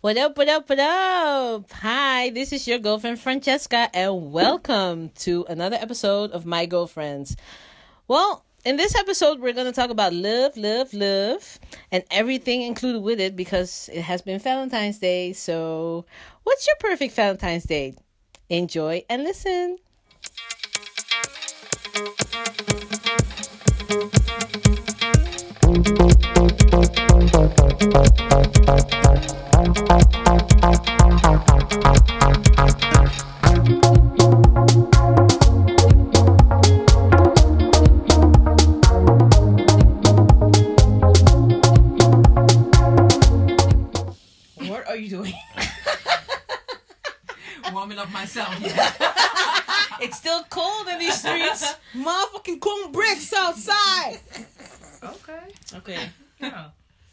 [0.00, 1.72] What up, what up, what up?
[1.72, 7.34] Hi, this is your girlfriend Francesca, and welcome to another episode of My Girlfriends.
[8.06, 11.58] Well, in this episode, we're going to talk about love, love, love,
[11.90, 15.32] and everything included with it because it has been Valentine's Day.
[15.32, 16.04] So,
[16.44, 17.96] what's your perfect Valentine's Day?
[18.48, 19.78] Enjoy and listen.
[29.58, 29.66] What
[44.86, 45.34] are you doing?
[47.72, 48.54] warming up myself.
[50.00, 51.74] It's still cold in these streets.
[51.92, 54.20] Motherfucking corn bricks outside.
[55.02, 55.40] okay.
[55.74, 56.08] Okay.
[56.38, 56.68] Yeah.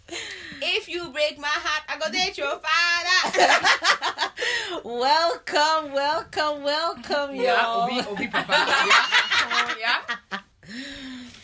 [0.09, 4.29] If you break my heart, I go date your father.
[4.83, 7.61] welcome, welcome, welcome, Yeah.
[7.61, 7.83] y'all.
[7.83, 8.65] Obi, Obi Papa.
[9.79, 10.01] Yeah.
[10.31, 10.39] yeah.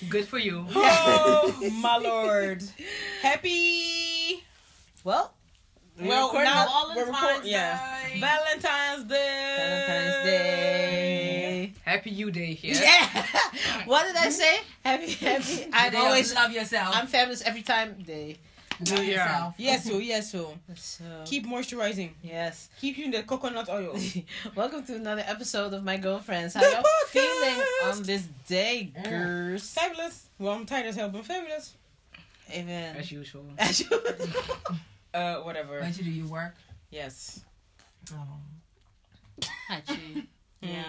[0.09, 0.65] Good for you.
[0.75, 2.63] oh my lord.
[3.21, 4.43] Happy.
[5.03, 5.33] Well,
[5.99, 7.41] we're Well, recording now on we're recording.
[7.51, 7.79] Yeah.
[8.13, 8.19] Day.
[8.19, 9.55] Valentine's Day.
[9.57, 11.73] Valentine's Day.
[11.85, 12.75] Happy you day here.
[12.75, 13.25] Yeah.
[13.85, 14.59] what did I say?
[14.83, 15.67] Happy, happy.
[15.73, 16.33] I'm Day of always.
[16.35, 16.95] love yourself.
[16.95, 17.95] I'm fabulous every time.
[18.03, 18.37] Day.
[18.89, 19.25] love Yeah.
[19.25, 19.55] yourself.
[19.57, 22.11] Yes, so yes, so So keep moisturizing.
[22.23, 22.69] yes.
[22.79, 23.95] Keep you in the coconut oil.
[24.55, 26.53] Welcome to another episode of my girlfriends.
[26.55, 27.07] How y'all podcast.
[27.09, 29.69] feeling on this day, girls?
[29.69, 30.27] Fabulous.
[30.39, 31.75] Well, I'm tired as hell, but fabulous.
[32.51, 32.95] Amen.
[32.97, 33.45] As usual.
[33.57, 33.99] As usual.
[35.13, 35.79] uh, whatever.
[35.79, 36.55] Why do you work?
[36.89, 37.41] Yes.
[38.13, 39.47] Oh.
[39.69, 40.27] Actually,
[40.61, 40.83] yeah,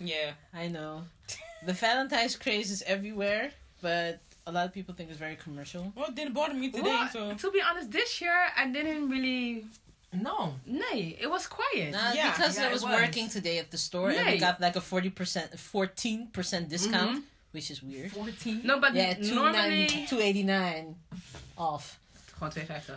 [0.00, 0.32] Yeah.
[0.52, 1.04] I know.
[1.64, 5.92] The Valentine's craze is everywhere, but a lot of people think it's very commercial.
[5.94, 7.34] Well, it didn't bother me today, Well, so.
[7.34, 9.66] to be honest, this year I didn't really.
[10.12, 10.54] No.
[10.66, 11.92] Nay, it was quiet.
[11.92, 12.92] Nah, Yeah, because yeah, I was, was.
[13.00, 17.18] working today at the store and we got like a forty percent, fourteen percent discount,
[17.18, 17.22] Mhm.
[17.52, 18.10] which is weird.
[18.12, 18.62] 14.
[18.64, 19.86] No, but Yeah, two normally.
[20.08, 20.96] two eighty nine
[21.56, 21.98] off.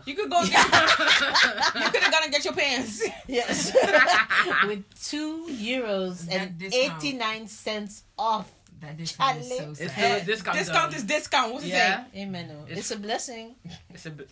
[0.06, 0.56] You could go get.
[0.56, 3.04] you could have gone and get your pants.
[3.28, 3.74] Yes,
[4.66, 7.04] with two euros That and discount.
[7.04, 8.50] eighty nine cents off.
[8.84, 9.72] That discount is so Charlie.
[9.80, 10.58] It's still a discount.
[10.58, 10.98] Discount though.
[10.98, 11.54] is discount.
[11.54, 12.04] What's Yeah.
[12.16, 12.52] Amen.
[12.52, 12.64] oh.
[12.68, 13.56] It's, It's- a blessing.
[13.90, 14.30] It's a bit.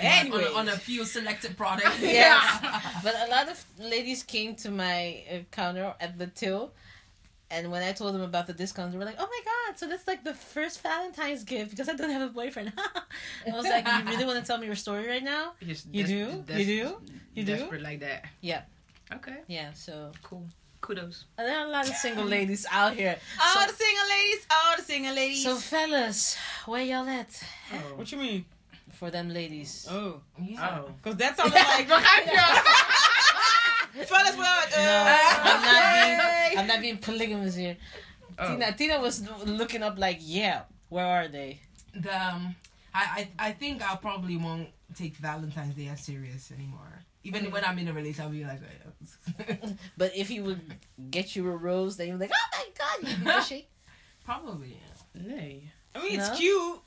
[0.00, 0.44] Anyway.
[0.56, 2.00] on, on a few selected products.
[2.02, 2.40] Yeah.
[3.04, 6.72] But a lot of ladies came to my uh, counter at the till,
[7.50, 9.78] and when I told them about the discounts, they were like, "Oh my god!
[9.78, 12.72] So that's like the first Valentine's gift because I don't have a boyfriend."
[13.46, 16.02] I was like, "You really want to tell me your story right now?" He's You
[16.04, 16.42] des- do?
[16.46, 16.96] des- You do?
[17.34, 17.56] You do?
[17.56, 18.24] Desperate like that.
[18.40, 18.62] Yeah.
[19.12, 19.38] Okay.
[19.48, 19.72] Yeah.
[19.74, 20.46] So Cool.
[20.90, 21.24] Kudos.
[21.38, 23.16] and there are a lot of single ladies out here.
[23.40, 25.44] all So- the single ladies, all the single ladies.
[25.44, 26.36] So fellas,
[26.66, 27.42] where y'all at
[27.72, 27.76] Oh.
[27.96, 28.44] what you mean?
[28.92, 29.86] for them ladies?
[29.88, 30.80] Oh, Yeah.
[30.82, 30.90] Oh.
[31.02, 31.88] because that sounded like
[34.08, 34.36] fellas.
[34.36, 35.16] Well, uh, No,
[35.50, 37.76] I'm not being I'm not being polygamous here.
[38.38, 38.48] Oh.
[38.52, 41.60] Tina Tina was looking up like, yeah, where are they?
[41.94, 42.54] The, um,
[42.92, 46.99] I, I, I think I probably won't take Valentine's Day as serious anymore.
[47.22, 48.60] Even when I'm in a relationship, I'll be like,
[49.62, 49.66] uh,
[49.96, 50.60] But if he would
[51.10, 53.08] get you a rose, then you're like, oh my god,
[53.50, 53.66] you'd be
[54.24, 54.76] probably.
[55.14, 55.22] Yeah.
[55.22, 55.70] Nay.
[55.94, 56.24] I mean, No?
[56.24, 56.80] it's cute.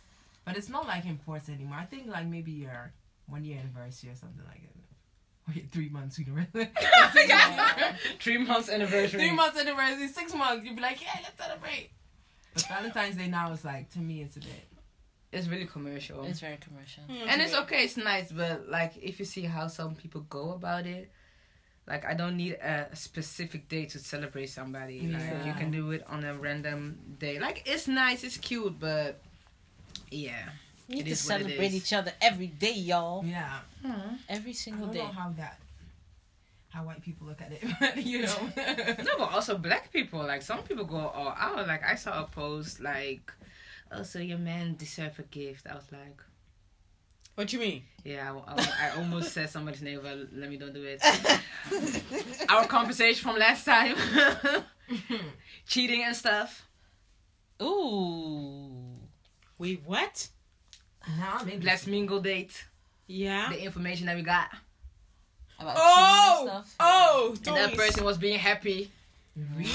[0.45, 1.77] But it's not like important anymore.
[1.79, 2.91] I think like maybe your
[3.27, 4.69] one year anniversary or something like it.
[5.47, 6.71] Or your three months anniversary.
[8.19, 9.19] Three months anniversary.
[9.19, 10.65] three months anniversary, six months.
[10.65, 11.89] You'd be like, yeah, let's celebrate.
[12.53, 14.67] But Valentine's Day now is like to me it's a bit.
[15.33, 16.23] It's really commercial.
[16.25, 17.03] It's very commercial.
[17.03, 20.51] Hmm, and it's okay, it's nice, but like if you see how some people go
[20.51, 21.11] about it,
[21.87, 25.01] like I don't need a specific day to celebrate somebody.
[25.01, 25.45] Like Yeah.
[25.47, 27.39] you can do it on a random day.
[27.39, 29.19] Like it's nice, it's cute, but
[30.11, 30.49] yeah.
[30.87, 33.23] You need It to is what it celebrate each other every day, y'all.
[33.25, 33.59] Yeah.
[33.85, 34.15] Hmm.
[34.29, 34.99] Every single day.
[34.99, 35.15] I single don't day.
[35.15, 35.59] know how that
[36.69, 38.49] how white people look at it, but you know.
[39.03, 40.19] No, but also black people.
[40.25, 41.67] Like some people go all out.
[41.67, 43.31] Like I saw a post like,
[43.95, 46.21] "Oh, so your man deserve a gift." I was like,
[47.35, 47.83] What you mean?
[48.03, 51.01] "Yeah." I, I, I almost said somebody's name, but let me don't do it.
[52.49, 53.95] Our conversation from last time,
[55.67, 56.67] cheating and stuff.
[57.61, 58.69] Ooh.
[59.57, 60.27] Wait, what?
[61.17, 62.65] nah, maybe Let's mingle date.
[63.07, 63.49] Yeah.
[63.49, 64.49] The information that we got,
[65.59, 66.75] About Oh, and stuff.
[66.79, 68.89] oh, and that person was being happy
[69.55, 69.69] really.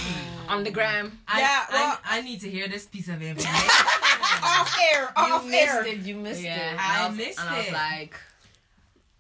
[0.49, 1.19] on the gram.
[1.29, 3.51] I, Yeah, well- I, I need to hear this piece of information.
[4.43, 5.87] Off air, You off missed air.
[5.87, 5.99] it.
[6.01, 6.71] You missed Yeah, it.
[6.73, 7.73] and I was- missed and I was it.
[7.73, 8.15] like,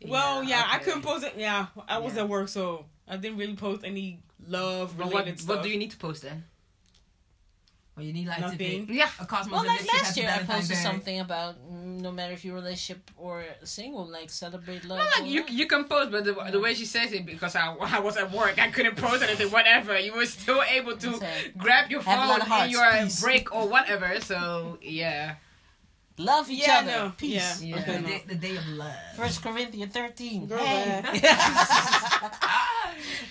[0.06, 0.84] Well, yeah, I okay.
[0.84, 1.34] couldn't post it.
[1.36, 2.22] Yeah, I was Yeah.
[2.22, 5.56] at work, so I didn't really post any love But related what, stuff.
[5.56, 6.44] what do you need to post then?
[7.98, 8.86] Or you need like to Nothing.
[8.86, 9.08] pick Yeah.
[9.18, 9.52] a cosmos.
[9.52, 13.44] Well, like last year, I posted something about mm, no matter if you're relationship or
[13.64, 14.98] single, like celebrate love.
[14.98, 15.50] Well, like you, not.
[15.50, 18.30] you can post, but the, the way she says it, because I, I was at
[18.30, 19.98] work, I couldn't post anything, whatever.
[19.98, 21.52] You were still able to Okay.
[21.56, 23.20] grab your Have a lot phone of hearts, in your peace.
[23.20, 24.20] break or whatever.
[24.20, 25.34] So yeah,
[26.18, 26.86] love each Yeah, other.
[27.08, 27.12] no.
[27.16, 27.62] Peace.
[27.62, 27.76] Yeah.
[27.76, 27.84] Yeah.
[27.84, 28.94] The Okay, day, the day of love.
[29.16, 30.46] First Corinthians thirteen.
[30.46, 31.02] Girl, Hey.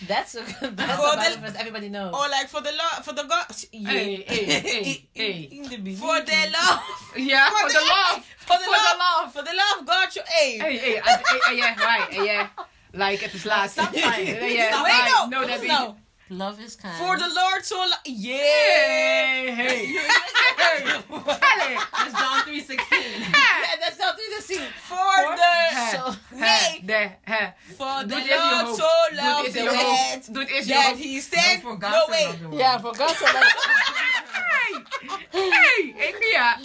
[0.08, 2.14] that's a, that's For a the- everybody knows.
[2.14, 3.46] Or like for the love, for the God.
[3.72, 3.90] Yeah.
[3.90, 5.42] Hey, hey, hey, hey.
[5.52, 5.96] In the.
[5.96, 6.82] For the love.
[7.18, 8.98] yeah, For for the- the love, For the For love.
[9.00, 9.34] love.
[9.34, 10.16] For the love, God.
[10.16, 10.58] You, hey.
[10.60, 12.48] Hey, hey, I, hey, hey, yeah, right, yeah.
[12.94, 13.76] Like at the last.
[13.78, 13.98] Trying.
[14.28, 14.84] Yeah, yeah.
[14.84, 15.28] Wait, right.
[15.30, 15.42] no.
[15.42, 15.68] no, that be.
[15.68, 15.98] No.
[16.30, 16.98] Love is kind.
[16.98, 18.36] For the Lord so lo- Yeah.
[18.38, 20.04] Hey, hey, hey,
[20.58, 21.78] Kelly.
[21.94, 23.22] That's John three sixteen.
[23.22, 24.68] yeah, that's not the scene.
[24.90, 25.54] For the.
[25.92, 26.82] So Wait.
[26.86, 27.52] There, huh.
[27.78, 28.76] For the Doet is je Lord hoofd.
[28.76, 31.00] so loved the world Doet is je that hoofd.
[31.00, 31.62] he said.
[31.62, 32.28] for God No, so wait.
[32.28, 33.54] loved the yeah, for God so like
[35.32, 36.16] Hey, hey, ik.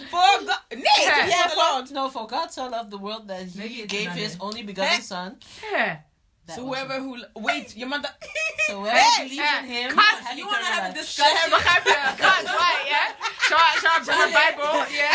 [0.09, 0.59] For God.
[0.71, 1.27] Nee, Yeah.
[1.27, 1.91] yeah, for the Lord.
[1.91, 4.11] no, for God so loved the world that He gave.
[4.11, 5.37] His only begotten Son.
[5.71, 5.97] Yeah.
[6.45, 7.17] That So whoever who.
[7.35, 8.09] Wait, your mother.
[8.67, 10.03] so whoever Hey, believes hey, in Him, cut.
[10.27, 11.49] have You wanna have a discussion?
[11.49, 11.93] Begrijp je?
[12.23, 13.07] Gaat, right, yeah?
[13.47, 13.57] Zo,
[14.03, 15.11] zo, mijn Bijbel, yeah?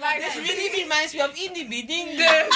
[0.00, 2.16] Like, This really reminds me of in the beginning.
[2.16, 2.46] de,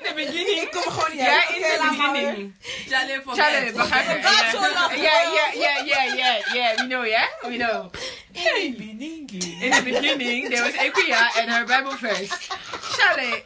[0.00, 0.60] in the beginning.
[0.62, 2.54] Ik kom gewoon niet Ja, in Oké, the beginning.
[2.88, 4.28] Charlie, for Charlie, begrijp je?
[4.28, 7.26] God so loved the Yeah, yeah, yeah, yeah, yeah, yeah, we know, yeah?
[7.42, 7.90] We know.
[8.32, 9.30] In the beginning.
[9.60, 12.48] In the beginning, there was Equia and her Bible verse.
[12.96, 13.44] Charlie,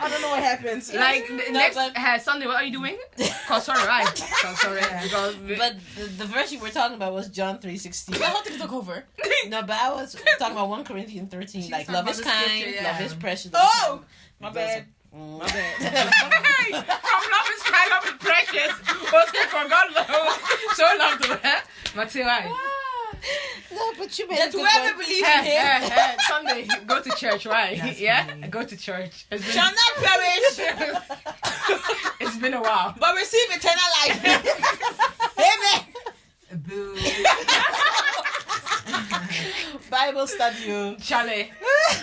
[0.00, 0.92] I don't know what happens.
[1.08, 2.96] like, No, next, but- uh, Sunday, what are you doing?
[3.46, 4.06] Call sorry, right?
[4.42, 5.34] Call sorry, because...
[5.58, 8.14] But the, the verse you were talking about was John three sixteen.
[8.18, 9.04] Daar had ik took over.
[9.48, 11.62] No, but I was talking about 1 Corinthians 13.
[11.62, 12.92] She's like, love is kind, yeah.
[12.92, 13.50] love is precious.
[13.54, 14.00] Oh!
[14.40, 14.86] My bad.
[15.14, 15.38] Mm.
[15.38, 15.74] My bad.
[15.82, 18.72] Hey, from love is kind of precious.
[19.12, 20.40] Was it for God love?
[20.74, 21.60] So love the hè?
[21.94, 22.50] Maar tell right.
[23.72, 25.06] No, but you made That a good whoever point.
[25.06, 27.78] believes in him hey, hey, Sunday, go to church, right?
[27.80, 28.26] That's yeah?
[28.26, 28.48] funny.
[28.48, 29.26] Go to church.
[29.30, 30.58] It's been, shall not perish,
[32.20, 32.94] it's been a while.
[32.98, 34.18] but receive eternal life.
[35.48, 35.82] Amen.
[36.66, 36.96] Boo.
[39.90, 40.62] Bible study.
[40.66, 40.96] you.
[41.00, 41.52] Charlie.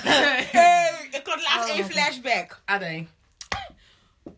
[0.04, 1.90] Hey, ik had laatst Oh, een okay.
[1.90, 2.62] flashback.
[2.66, 3.08] Ade,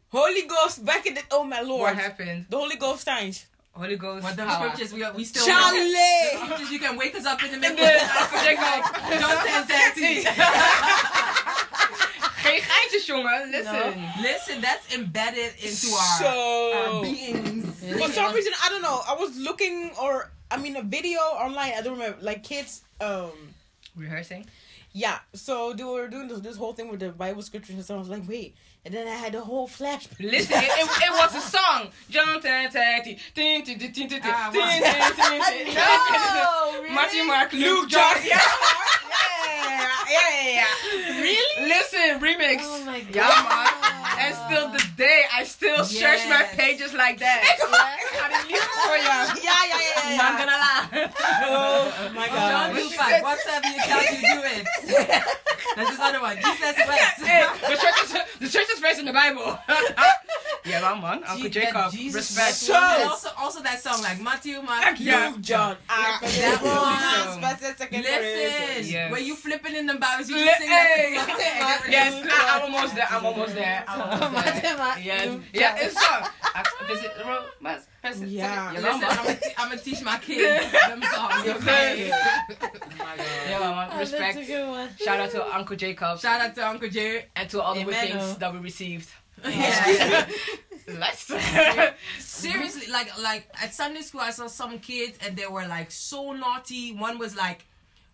[0.10, 1.22] Holy Ghost, back in the...
[1.30, 1.82] Oh my lord.
[1.82, 2.46] what happened?
[2.50, 3.46] The Holy Ghost times.
[3.74, 4.24] Holy Ghost.
[4.24, 4.70] What the power.
[4.70, 5.96] scriptures we, we still Charlie!
[6.46, 8.02] scriptures you can wake us up in the middle Good.
[8.02, 8.84] of the night.
[9.20, 10.24] John 10 13.
[12.44, 13.52] Geen geintjes, jongen.
[13.52, 14.04] Listen.
[14.22, 16.74] Listen, that's embedded into our, So...
[16.96, 17.66] our beings.
[17.98, 19.02] For some reason, I don't know.
[19.08, 21.74] I was looking, or I mean, a video online.
[21.78, 22.18] I don't remember.
[22.22, 23.32] Like kids, um,
[23.96, 24.46] Rehearsing.
[24.92, 25.20] yeah.
[25.34, 27.96] So they were doing this, this whole thing with the Bible scriptures and stuff.
[27.98, 28.56] I was like, wait.
[28.86, 30.20] And then I had the whole flashback.
[30.20, 31.88] Listen, it, it, it was a song.
[32.10, 32.76] John 10 13.
[32.76, 33.04] Ah,
[33.34, 34.52] tin, tin, tin, tin, tin, tin, tin, wow.
[34.52, 35.74] tin, tin, tin.
[35.74, 36.94] no, really?
[36.94, 38.16] Matthew, Mark, Luke, Luke, John.
[38.16, 38.26] John.
[38.28, 38.42] Yeah,
[40.12, 41.22] yeah, yeah, yeah.
[41.22, 41.70] Really?
[41.70, 42.60] Listen, remix.
[42.64, 43.16] Oh my god.
[43.16, 43.83] Yeah, man.
[44.20, 47.44] And still today, I still search my pages like that.
[47.44, 49.34] Hallelujah for ya.
[49.42, 50.18] Yeah, yeah, yeah, yeah.
[50.18, 51.12] Not gonna lie.
[51.46, 52.76] Oh my John god.
[52.76, 53.24] do five.
[53.24, 54.68] WhatsApp you count you do it.
[55.76, 56.38] That's this other one.
[56.38, 57.24] Jesus West.
[57.24, 59.58] Hey, the church is the church is first in the Bible.
[60.66, 61.24] yeah, man, man.
[61.24, 62.54] Uncle Je- Jacob, Jesus respect.
[62.56, 62.74] So-
[63.10, 65.30] also, also that song like Matthew, Mark, Yeah.
[65.30, 65.78] Luke, John.
[65.90, 67.42] Ah, that one.
[67.58, 69.12] Special second Listen, Yes.
[69.12, 71.16] when you flipping in the Bibles, you Li- sing hey.
[71.16, 71.86] that.
[71.90, 73.08] Yes, I, I'm almost there.
[73.10, 73.84] I'm almost there.
[73.88, 74.98] I'm almost there.
[75.02, 75.40] Yes.
[75.54, 76.28] Yeah, it's song.
[76.44, 78.28] I- Visit the road, must press it.
[78.28, 78.72] Yeah.
[78.74, 79.10] Yeah, Listen, man.
[79.12, 81.48] I'm gonna te- I'm gonna teach my kids them songs.
[81.48, 82.12] Okay.
[83.50, 83.90] Yeah, man.
[83.92, 85.02] Oh, that's a Respect.
[85.02, 87.26] Shout out to Uncle Jacob Shout out to Uncle Jerry.
[87.36, 87.94] and to all the Amen.
[88.12, 89.10] whippings that we received.
[89.48, 90.28] Yeah.
[90.88, 91.32] Let's.
[92.20, 96.34] Seriously, like like at Sunday school, I saw some kids and they were like so
[96.34, 96.94] naughty.
[96.94, 97.66] One was like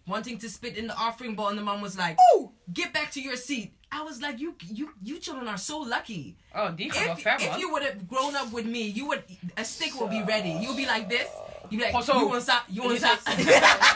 [0.07, 2.51] wanting to spit in the offering bowl, and the mom was like, Ooh.
[2.71, 6.35] "Get back to your seat." I was like, "You you you children are so lucky.
[6.53, 9.07] Oh, deep of a If, fair if you would have grown up with me, you
[9.07, 9.23] would
[9.57, 10.51] a stick will be ready.
[10.61, 11.27] You'll be like this.
[11.69, 12.59] You be like, Oh, so- you want some?
[12.69, 13.17] You want some?
[13.37, 13.95] Yeah.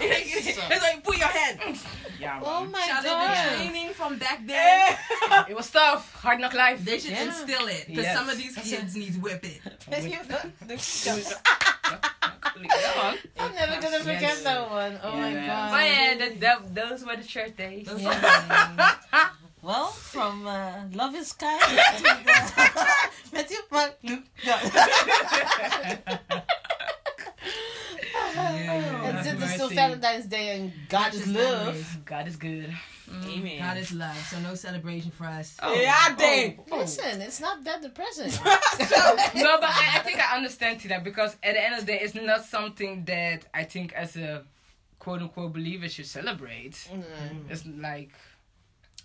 [0.00, 1.78] It's like put your hand.
[2.18, 3.56] Yeah, Oh my Child, the god.
[3.56, 4.96] training from back then.
[5.50, 6.12] It was tough.
[6.14, 6.84] Hard knock life.
[6.84, 7.24] They should Yeah.
[7.24, 8.16] instill it because Yes.
[8.16, 9.60] some of these kids need whipping.
[12.62, 13.18] Yeah, man.
[13.38, 14.42] I'm never gonna forget Yes.
[14.42, 14.98] that one.
[15.02, 15.46] Oh my Yeah.
[15.46, 15.70] god.
[15.72, 17.88] But yeah, that, that, those were the church days.
[17.96, 18.94] Yeah.
[19.62, 22.86] well, from uh, Love is Kind to the
[23.32, 24.24] Matthew Mark Luke.
[24.44, 24.60] John.
[28.26, 29.68] And since it's still.
[29.68, 31.98] Valentine's Day and God is love.
[32.04, 32.72] God is good.
[33.08, 33.58] Amen.
[33.58, 35.56] God is love, so no celebration for us.
[35.62, 35.74] Oh.
[35.74, 36.58] Yeah, dang.
[36.70, 38.30] Listen, it's not that depressing.
[38.44, 41.86] no, but I, I think I understand to that because at the end of the
[41.86, 44.44] day, it's not something that I think as a
[44.98, 46.72] quote unquote believer should celebrate.
[46.72, 47.50] Mm.
[47.50, 48.10] It's like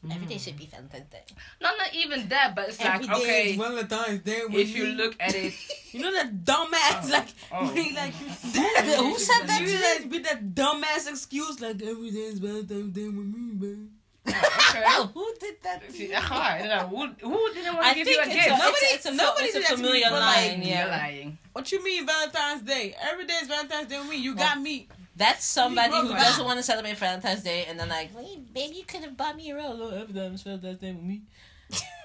[0.09, 0.39] Every day hmm.
[0.39, 1.21] should be Valentine's Day.
[1.61, 3.49] no, not even that, but it's Every like day okay.
[3.51, 4.41] is Valentine's Day.
[4.45, 4.91] with If you me.
[4.95, 5.53] look at it,
[5.93, 7.09] you know that dumbass Oh.
[7.11, 7.67] like, Oh.
[7.73, 12.25] when, like Who said that you to like, with that dumbass excuse like every day
[12.33, 13.87] is Valentine's Day with me, babe.
[14.25, 14.31] Oh,
[14.69, 15.07] okay.
[15.13, 15.87] Who did that?
[15.89, 16.09] to you?
[16.13, 16.89] Echt waar, inderdaad.
[16.89, 18.47] Who, who didn't want I to give you a gift?
[18.47, 20.19] a, Nobody- it's, a, it's a, nobody it's a did that to me, familiar but,
[20.19, 20.59] line.
[20.59, 20.79] like, yeah.
[20.81, 21.37] You're lying.
[21.53, 22.95] What you mean Valentine's Day?
[23.11, 24.17] Every day is Valentine's Day with me.
[24.17, 24.87] You got me.
[25.15, 28.71] That's somebody who broke doesn't want to celebrate Valentine's Day and then like, wait, babe,
[28.73, 29.93] you could have bought me a rose.
[29.93, 31.21] Every time it's Valentine's Day with me.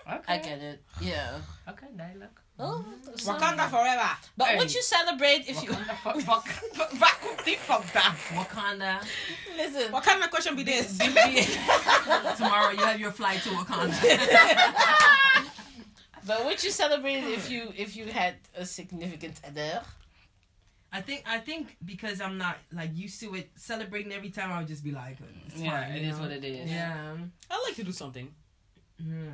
[0.09, 0.35] Okay.
[0.35, 0.83] I get it.
[1.01, 1.39] Yeah.
[1.69, 2.39] Okay, dialogue.
[2.59, 3.29] Oh, mm-hmm.
[3.29, 4.09] Wakanda forever.
[4.37, 4.59] But Hey.
[4.59, 8.15] would you celebrate if you Wakanda, komt die vandaan?
[8.35, 9.01] Wakanda.
[9.57, 9.93] listen?
[9.93, 10.97] What kind of question be this?
[12.37, 13.93] Tomorrow you have your flight to Wakanda.
[16.27, 19.83] But would you celebrate if you if you had a significant other?
[20.99, 24.59] I think I think because I'm not like used to it celebrating every time I
[24.59, 26.23] would just be like it's Yeah, fine, it you is know?
[26.23, 26.71] what it is.
[26.71, 27.17] Yeah.
[27.51, 28.29] I like to do something.
[29.03, 29.33] Mm.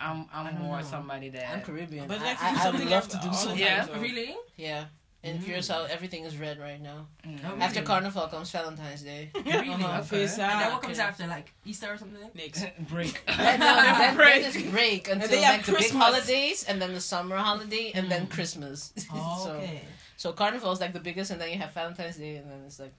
[0.00, 0.86] I'm, I'm more know.
[0.86, 1.46] somebody that.
[1.52, 2.06] I'm Caribbean.
[2.06, 3.58] But I, like to I, do I would something love to do something.
[3.58, 3.84] Yeah.
[3.84, 4.00] time, so.
[4.00, 4.36] Really?
[4.56, 4.84] Yeah.
[5.24, 5.44] In Mm.
[5.46, 7.08] Curacao, everything is red right now.
[7.26, 7.40] Mm.
[7.44, 7.86] Oh, After really?
[7.86, 9.30] Carnival comes Valentine's Day.
[9.44, 9.70] Really?
[9.84, 9.98] Uh-huh.
[9.98, 10.06] Okay.
[10.06, 10.72] Face And then out.
[10.74, 11.08] what comes okay.
[11.08, 12.22] after, like Easter or something?
[12.34, 12.64] Next.
[12.94, 13.20] break.
[13.26, 14.42] And then, then, break.
[14.42, 17.90] then it's break until they have like the big holidays, and then the summer holiday,
[17.96, 18.30] and then Mm.
[18.30, 18.92] Christmas.
[19.12, 19.82] Oh, so, okay.
[20.18, 22.78] So Carnival is like the biggest, and then you have Valentine's Day, and then it's
[22.78, 22.92] like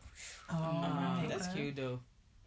[0.49, 1.55] Oh, right, that's okay.
[1.69, 1.99] cute though.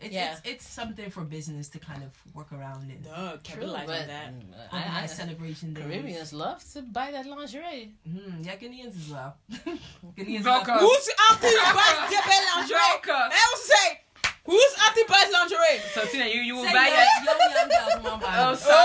[0.05, 0.33] It's, Yeah.
[0.33, 3.05] it's it's something for business to kind of work around it.
[3.05, 4.29] Duh, true, capitalize but on that.
[4.73, 5.85] I, I, Organize celebration days.
[5.85, 7.95] Caribbeans love to buy that lingerie.
[8.09, 9.37] Mm, yeah, Ghanaians as well.
[10.19, 10.75] Ghanaians Welcome.
[10.75, 12.79] love- Who's auntie buys the best lingerie?
[12.91, 13.29] Welcome.
[13.31, 13.87] I was say,
[14.45, 15.81] who's auntie buys lingerie?
[15.95, 16.97] So Tina, you you will Say buy young,
[17.29, 17.39] oh, oh.
[17.39, 17.39] that.
[17.39, 18.59] young, young girls want buy Oh, it.
[18.59, 18.79] so.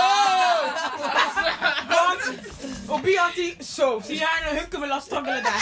[1.88, 2.22] Want
[2.88, 4.00] Obi auntie, zo.
[4.04, 5.52] Zie jij nou hun kunnen last struggelen daar?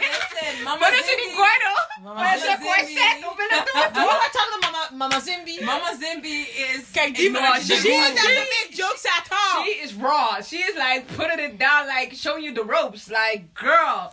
[0.00, 1.72] Listen, Mama Maar dat is Zimbi- niet guardo.
[2.02, 2.66] Mama Maar dat is Zimbi.
[2.66, 3.22] een corset.
[3.24, 4.04] Hoe ben je dat doen?
[4.04, 5.64] Oh, I talking to Mama, Mama Zimbi.
[5.64, 6.80] Mama Zimbi is.
[6.92, 9.64] Kijk, die No, man, she- she she- doesn't make jokes at all.
[9.64, 10.42] She is raw.
[10.42, 13.06] She is like putting it down, like showing you the ropes.
[13.08, 14.12] Like, girl,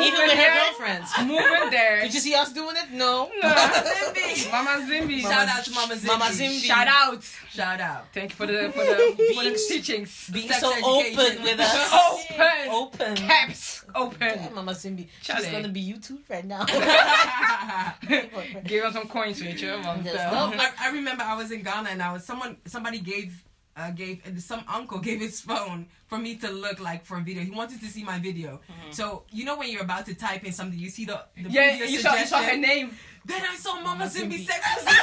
[0.00, 1.10] Even with her girlfriends.
[1.26, 2.00] move in there.
[2.02, 2.90] Did you see us doing it?
[2.92, 3.30] No.
[3.42, 4.50] Zimbi.
[4.50, 5.20] Mama Zimbi.
[5.20, 6.06] Shout out to Mama Zimbi.
[6.06, 6.60] Mama Zimbi.
[6.60, 7.22] Shout out.
[7.50, 8.04] Shout out.
[8.12, 10.30] Thank you for the for the for the teachings.
[10.32, 11.18] Being so education.
[11.18, 11.92] open with us.
[12.14, 12.68] Open.
[12.70, 13.16] Open.
[13.16, 14.54] Caps open.
[14.54, 15.08] Mama Zimbi.
[15.22, 16.64] She's gonna be YouTube right now.
[18.64, 19.66] Give us some coins, weet je.
[19.84, 20.52] Want, Yes, no.
[20.58, 23.42] I, I remember I was in Ghana and I was someone somebody gave
[23.76, 27.42] uh, gave some uncle gave his phone for me to look like for a video.
[27.42, 28.60] He wanted to see my video.
[28.90, 31.84] So you know when you're about to type in something, you see the, the yeah,
[31.84, 32.96] you saw, you saw her name.
[33.24, 34.46] Then I saw Mama, Mama Zimbi Zimbi.
[34.46, 35.00] sex position.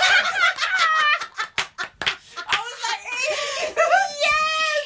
[2.47, 3.01] I was like,
[4.27, 4.83] yes.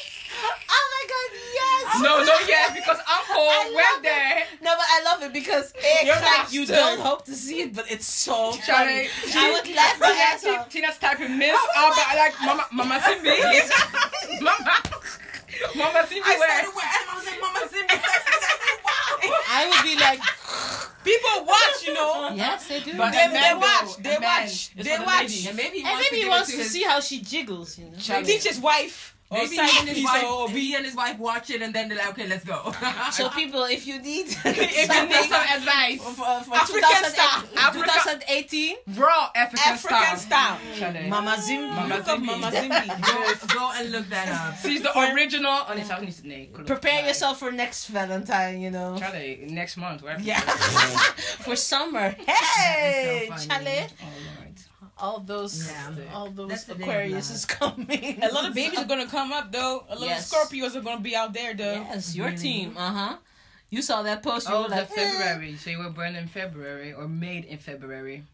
[0.68, 1.84] Oh my god, yes!
[2.02, 4.44] No, no, yes, because Uncle I went love there.
[4.62, 7.74] No, but I love it because it's You're like you don't hope to see it,
[7.74, 8.62] but it's so funny.
[8.66, 10.68] Charlie, I would laugh my ass Tina- off.
[10.68, 13.36] Tina's typing Miss oh Alba, like Mama, Mama Zimbi.
[14.40, 14.74] Mama,
[15.74, 16.48] Mama Zimbi I where?
[16.60, 17.06] started wearing.
[17.10, 18.78] I was like, Mama Zimbi sex position.
[18.84, 19.40] Wow.
[19.48, 20.20] I would be like,
[21.04, 22.30] People watch, you know.
[22.34, 22.96] yes, they do.
[22.96, 23.96] But They, they watch.
[23.98, 24.74] They watch.
[24.74, 25.20] They watch.
[25.22, 25.46] ladies.
[25.46, 27.20] And maybe he and wants maybe to he wants to to his, see how she
[27.20, 27.96] jiggles, you know.
[27.96, 29.15] He teach his wife.
[29.28, 31.74] Or Maybe side he and his wife, or he and his wife watch it, and
[31.74, 32.72] then they're like, okay, let's go.
[33.10, 37.44] So people, if you need, If you need some advice, for, for African 2008 style.
[37.56, 37.90] Africa-
[38.30, 40.58] 2018, raw African, African style.
[40.78, 41.08] Charlie.
[41.08, 41.74] Mama Zimbi.
[41.74, 42.26] Mama Look Zimbi.
[42.26, 42.86] Mama Zimbi.
[43.48, 44.58] go, go and look that up.
[44.62, 45.58] She's the original.
[45.68, 46.20] Oh, nee, zou ik niet.
[46.22, 46.66] Nee, klopt.
[46.68, 47.02] Prepare Nee.
[47.04, 48.96] yourself for next Valentine, you know.
[48.98, 50.02] Charlie, next month.
[50.02, 50.40] Where Yeah.
[51.44, 52.14] for summer.
[52.26, 53.64] Hey, That's so funny.
[53.64, 53.86] Charlie.
[54.02, 54.06] Oh,
[54.38, 54.45] Lord.
[54.98, 55.92] All those, Yeah.
[56.14, 58.22] all those That's the day of Aquarius is coming.
[58.22, 59.84] A lot of babies are gonna come up though.
[59.90, 60.32] A lot Yes.
[60.32, 61.74] of Scorpios are gonna be out there though.
[61.90, 62.38] Yes, your Really?
[62.38, 62.76] team.
[62.78, 63.16] Uh huh.
[63.68, 64.48] You saw that post.
[64.48, 64.94] You Oh, were the like, eh.
[64.94, 65.56] February.
[65.56, 68.24] So you were born in February or made in February.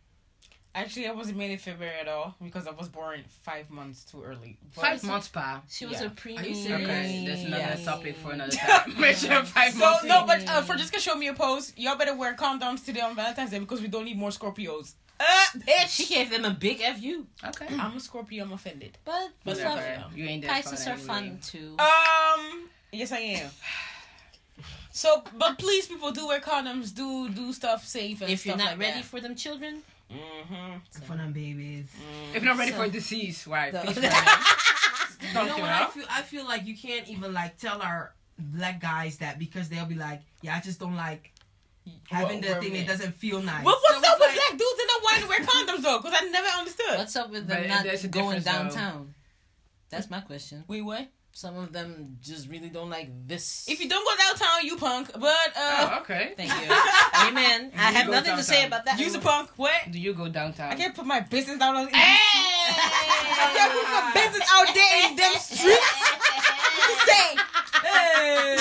[0.74, 4.22] Actually, I wasn't made in February at all because I was born five months too
[4.22, 4.56] early.
[4.74, 5.60] But- Five months, pa.
[5.68, 6.06] She was Yeah.
[6.06, 6.38] a preemie.
[6.40, 6.88] Are you serious?
[6.88, 7.84] Okay, that's another Yes.
[7.84, 8.98] topic for another time.
[9.00, 10.04] Mention five So months.
[10.04, 11.76] no, but uh, for just to show me a post.
[11.76, 14.94] Y'all better wear condoms today on Valentine's Day because we don't need more Scorpios.
[15.20, 15.24] Uh,
[15.58, 15.88] bitch.
[15.88, 17.26] She gave them a big fu.
[17.44, 17.66] Okay.
[17.78, 18.44] I'm a Scorpio.
[18.44, 18.98] I'm offended.
[19.04, 20.04] But But love, Whatever.
[20.16, 21.76] You ain't that Pisces fun are fun too.
[21.78, 23.50] Um, yes, I am.
[24.90, 26.94] So, but please, people do wear condoms.
[26.94, 29.04] Do do stuff safe and if you're not like ready that.
[29.04, 31.02] for them children, Mm-hmm.
[31.06, 31.86] For them babies.
[32.34, 33.70] If you're not ready So- for disease, why?
[33.70, 33.80] No.
[33.82, 33.96] Please
[35.22, 35.70] You Don't know you what?
[35.70, 39.68] I feel, I feel like you can't even like tell our black guys that because
[39.70, 41.31] they'll be like, yeah, I just don't like
[42.10, 42.72] having the thing.
[42.72, 43.64] what- It doesn't feel nice.
[43.64, 45.98] What, what's So up with like- black dudes and not wanting to wear condoms though?
[45.98, 46.98] Because I never understood.
[46.98, 48.10] what's up with But them not going
[48.40, 48.50] difference, though.
[48.52, 49.14] downtown?
[49.90, 50.64] That's my question.
[50.68, 51.08] Wait, what?
[51.34, 53.64] Some of them just really don't like this.
[53.66, 55.10] If you don't go downtown, you punk.
[55.14, 55.22] But
[55.56, 56.34] uh, Oh, okay.
[56.36, 56.74] Thank you.
[57.26, 57.72] Amen.
[57.74, 58.98] I You have go nothing to say about that.
[58.98, 59.48] use a punk.
[59.56, 59.72] What?
[59.90, 60.70] Do you go downtown?
[60.72, 61.88] I can't put my business down on.
[61.88, 61.94] Hey!
[61.96, 65.96] I can't put my business out there in them streets.
[67.06, 67.36] Say.
[67.82, 68.58] Hey.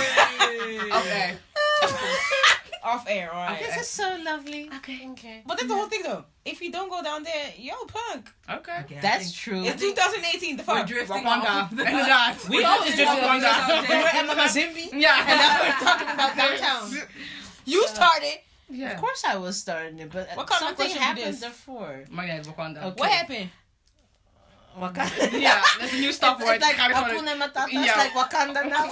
[1.02, 1.36] Okay.
[2.84, 3.60] Off air, alright.
[3.60, 4.70] This is so lovely.
[4.78, 5.08] Okay.
[5.12, 5.44] Okay.
[5.46, 6.26] But that's the whole thing, though.
[6.46, 8.30] If you don't go down there, yo, punk.
[8.50, 8.78] Okay.
[8.86, 9.64] Okay, That's true.
[9.64, 10.58] It's 2018.
[10.58, 10.88] The We're fuck.
[10.88, 11.46] drifting Wakanda.
[11.46, 11.72] off.
[11.78, 12.50] Inderdaad.
[12.50, 13.68] We always drifting drift off on that.
[13.68, 13.90] subject.
[13.90, 14.90] When we're at Mama Zimbi.
[15.00, 15.26] Yeah.
[15.30, 17.08] And now we're talking about downtown.
[17.66, 18.40] You started.
[18.72, 18.94] Yeah.
[18.94, 21.42] Of course I was starting it, but What kind something question happened it is?
[21.44, 22.06] before.
[22.10, 22.78] Maar nee, Wakanda.
[22.86, 22.94] Okay.
[23.00, 23.50] What happened?
[24.80, 25.40] Wakanda.
[25.40, 26.56] Yeah, that's a new stop It's, word.
[26.56, 27.98] it's like Ga je gewoon- Hakuna Matata, Yeah.
[27.98, 28.86] like Wakanda now.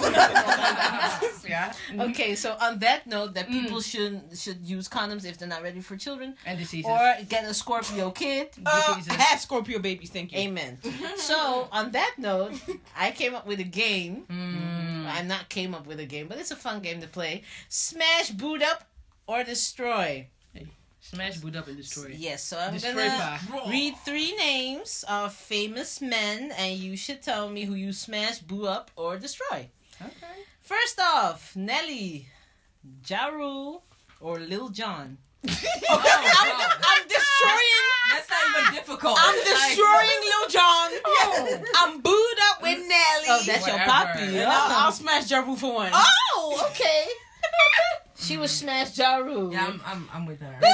[1.48, 1.72] yeah.
[2.10, 3.52] okay, so on that note, that Mm.
[3.62, 6.90] people should should use condoms if they're not ready for children, And diseases.
[6.90, 8.48] or get a Scorpio kid.
[8.66, 9.16] Uh, Diseases.
[9.16, 10.38] have Scorpio babies, thank you.
[10.38, 10.78] Amen.
[11.16, 12.52] so on that note,
[12.96, 14.24] I came up with a game.
[14.30, 15.06] Mm.
[15.10, 17.42] I not came up with a game, but it's a fun game to play.
[17.68, 18.84] Smash, boot up,
[19.26, 20.28] or destroy.
[21.02, 22.14] Smash, boot up, and destroy.
[22.16, 23.64] Yes, so I'm Destroy gonna pa.
[23.68, 28.66] read three names of famous men, and you should tell me who you smash, boo
[28.66, 29.68] up, or destroy.
[30.00, 30.36] Okay.
[30.60, 32.28] First off, Nelly,
[33.08, 33.82] Ja Rule,
[34.20, 35.18] or Lil Jon.
[35.92, 37.88] Oh, I'm destroying.
[38.12, 39.16] That's not even difficult.
[39.18, 40.90] I'm Like, destroying Lil Jon.
[41.04, 41.62] Oh.
[41.76, 43.26] I'm booed up with Nelly.
[43.28, 43.90] Oh, that's your Whatever.
[43.90, 44.24] poppy.
[44.32, 44.48] Yeah.
[44.48, 45.90] I'll, I'll smash Ja Rule for one.
[45.94, 47.06] Oh, okay.
[48.20, 49.52] she was smash Ja Rule.
[49.52, 50.58] Yeah, I'm, I'm, I'm with her.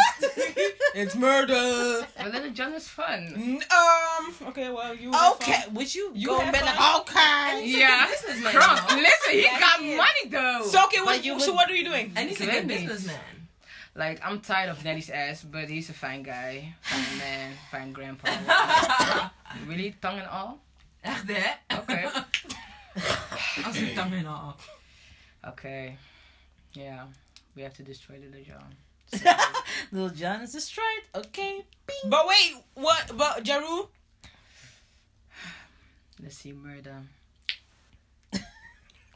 [0.99, 2.07] It's murder.
[2.17, 3.61] But Lil Jon is fun.
[3.71, 4.35] Um.
[4.49, 4.71] Okay.
[4.71, 5.13] Well, you.
[5.13, 5.75] have Okay, fun.
[5.75, 6.77] would you, You go have and be fun.
[6.77, 7.67] like, okay?
[7.67, 8.07] Yeah.
[8.09, 8.53] businessman.
[8.53, 8.81] Trump.
[8.91, 9.03] you know?
[9.03, 10.63] Listen, he Yeah, got he money though.
[10.65, 11.01] So okay.
[11.03, 12.13] What, you so would- what are you doing?
[12.17, 13.21] And he's a good businessman.
[13.95, 18.29] like, I'm tired of Nelly's ass, but he's a fine guy, fine man, fine grandpa.
[19.69, 20.59] really, tongue and all.
[21.03, 21.77] Echt hè?
[21.77, 22.11] Oké.
[23.65, 24.57] Als ik dan weer al.
[25.49, 25.97] Okay.
[26.73, 27.05] Yeah,
[27.57, 28.75] we have to destroy Lil Jon.
[29.93, 31.03] Lil Jon is destroyed.
[31.15, 31.65] Okay.
[31.87, 32.11] Bing.
[32.11, 32.63] But wait.
[32.75, 33.13] What?
[33.17, 33.91] But Ja Rule.
[36.23, 36.97] Let's see, murder.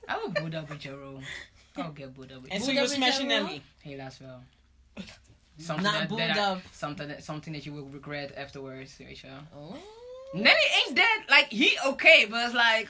[0.09, 1.23] I will boot up with Jero.
[1.77, 3.47] I'll get boot up with And so you're smashing Ja Rule?
[3.47, 3.63] Nelly.
[3.87, 4.43] Helaas wel.
[5.59, 6.63] Something Not that, booed that I- up.
[6.73, 9.43] something that something that you will regret afterwards, weet je wel.
[9.55, 9.77] Oh.
[10.35, 11.21] Nelly ain't dead.
[11.29, 12.89] Like he okay, but it's like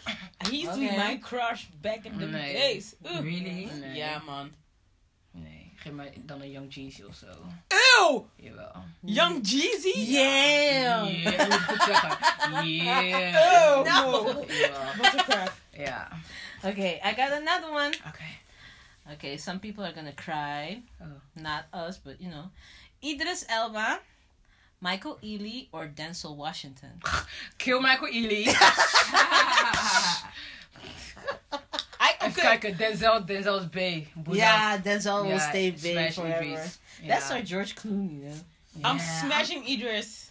[0.48, 0.96] He used to be Okay.
[0.96, 2.52] my crush back in the Nee.
[2.52, 2.96] days.
[3.04, 3.22] Ugh.
[3.24, 3.68] Really?
[3.80, 3.98] Nee.
[3.98, 4.50] Yeah, man.
[5.84, 7.26] Nee, geef mij dan een Young Jeezy of zo.
[7.68, 8.24] Ew.
[8.36, 8.84] Jawel.
[9.00, 9.98] Young Jeezy.
[9.98, 11.22] Yeah.
[11.22, 12.66] Yeah, moet ik goed zeggen.
[12.66, 13.34] Yeah.
[13.34, 13.84] Ew.
[13.84, 14.22] No.
[14.22, 14.44] No.
[14.48, 14.96] Jawel.
[14.96, 15.52] What a crap.
[15.72, 16.08] Ja.
[16.64, 17.94] Okay, I got another one.
[18.08, 18.38] Okay.
[19.12, 20.82] Okay, some people are gonna cry.
[21.00, 21.06] Oh.
[21.32, 22.50] Not us, but you know.
[23.02, 24.00] Idris Elba,
[24.80, 27.00] Michael Ealy, or Denzel Washington.
[27.58, 28.46] Kill Michael Ealy.
[32.30, 32.58] I Even okay.
[32.58, 34.06] kijken, Denzel, Denzel's B.
[34.18, 34.36] Boeddha.
[34.36, 36.42] Yeah, Denzel will stay big smash forever.
[36.44, 36.78] Idris.
[37.06, 40.30] That's our George Clooney, you I'm smashing Idris.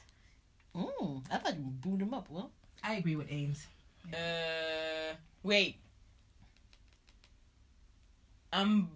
[0.73, 0.91] know.
[1.01, 2.27] Mm, I thought you booed him up.
[2.29, 2.51] Well,
[2.83, 3.65] I agree with Ames.
[4.13, 5.77] Uh, wait.
[8.51, 8.89] I'm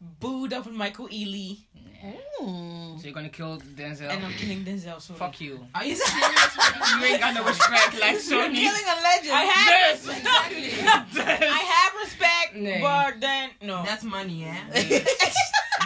[0.00, 1.58] booed up with Michael Ealy,
[2.02, 2.98] mm.
[3.00, 4.08] So you're gonna kill Denzel?
[4.10, 5.00] and I'm killing Denzel.
[5.00, 5.18] Sorry.
[5.18, 5.66] Fuck you.
[5.74, 6.56] Are you serious?
[6.98, 8.54] You ain't got no respect like You're Sony.
[8.54, 9.32] killing a legend.
[9.32, 10.06] I have This.
[10.06, 11.40] respect.
[11.42, 12.80] I have respect, Nee.
[12.80, 13.82] but then no.
[13.84, 14.58] That's money, yeah?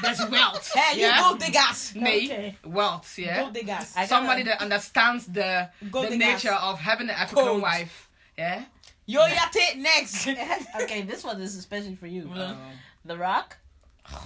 [0.02, 0.70] That's wealth.
[0.74, 1.20] hey, you yeah?
[1.20, 1.92] gold diggers.
[1.94, 2.56] Nee, Okay.
[2.64, 3.40] wealth, yeah?
[3.42, 3.88] Gold diggers.
[4.06, 6.44] Somebody that understands the Gold the diggers.
[6.44, 7.62] nature of having an African Code.
[7.62, 8.08] wife.
[8.36, 8.64] Yeah?
[9.06, 10.26] Yo, Yate next.
[10.82, 12.30] okay, this one is especially for you.
[12.34, 12.54] Uh,
[13.04, 13.56] The Rock,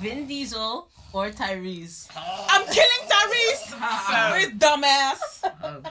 [0.01, 2.09] Vin Diesel, or Tyrese.
[2.17, 4.33] I'm killing Tyrese.
[4.33, 5.43] With dumbass.
[5.63, 5.83] Oh.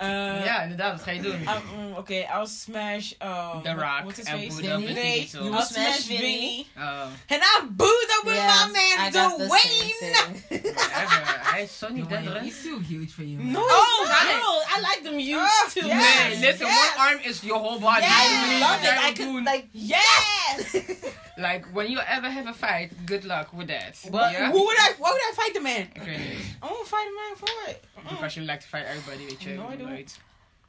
[0.00, 1.48] Uh, ja, inderdaad, wat ga je doen?
[1.48, 4.54] Um, mm, okay, I'll smash um, The Rock What's his en face?
[4.54, 4.94] Buddha Vinny?
[4.94, 5.44] met Diesel.
[5.44, 6.38] You I'll smash smash Vinny?
[6.38, 6.66] Vinny.
[6.78, 10.36] Oh, And I'm booed up with Yeah, my man I got the same Dwayne.
[10.38, 10.62] thing.
[10.62, 11.40] whatever.
[11.50, 12.40] Hij is zo niet Dwayne.
[12.42, 13.38] He's too huge for you.
[13.42, 14.38] No, Oh, he's not.
[14.38, 15.86] no, I like them huge Oh, too.
[15.86, 16.28] yes.
[16.30, 16.94] Nee, listen, Yes.
[16.96, 18.02] one arm is your whole body.
[18.02, 18.12] Yes.
[18.14, 18.92] I love it.
[18.92, 20.37] I Jared could like Yes.
[21.38, 23.94] Like, when you ever have a fight, good luck with that.
[24.10, 24.50] But yeah?
[24.50, 24.94] Who would I?
[24.98, 25.86] Why would I fight the man?
[25.94, 26.56] Ik weet niet.
[26.62, 27.84] I won't fight a man for it.
[27.96, 28.08] Mm.
[28.10, 29.54] Because you like to fight everybody, weet je.
[29.54, 29.88] No, I don't.
[29.88, 30.18] Nooit.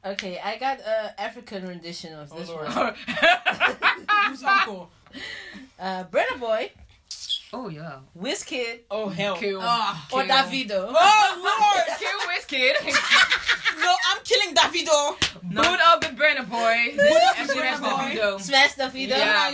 [0.04, 2.74] Okay, I got a African rendition of this Oh, Lord.
[2.76, 2.94] one.
[4.28, 4.90] Who's uncle?
[5.78, 6.70] Uh, Burna Boy,
[7.52, 8.00] oh, ja.
[8.14, 9.34] Wizkid, Oh hell.
[9.36, 9.58] Kill.
[9.60, 10.30] Oh, or Kill.
[10.36, 10.92] Davido.
[10.94, 11.98] Oh lord.
[11.98, 12.76] Kill Wizkid.
[13.80, 15.16] No, I'm killing Davido.
[15.42, 16.94] Boot up with Burna Boy.
[17.28, 18.14] up En with de rest Burna Boy.
[18.20, 18.40] Davido.
[18.40, 19.08] Smash Davido.
[19.16, 19.50] Yeah.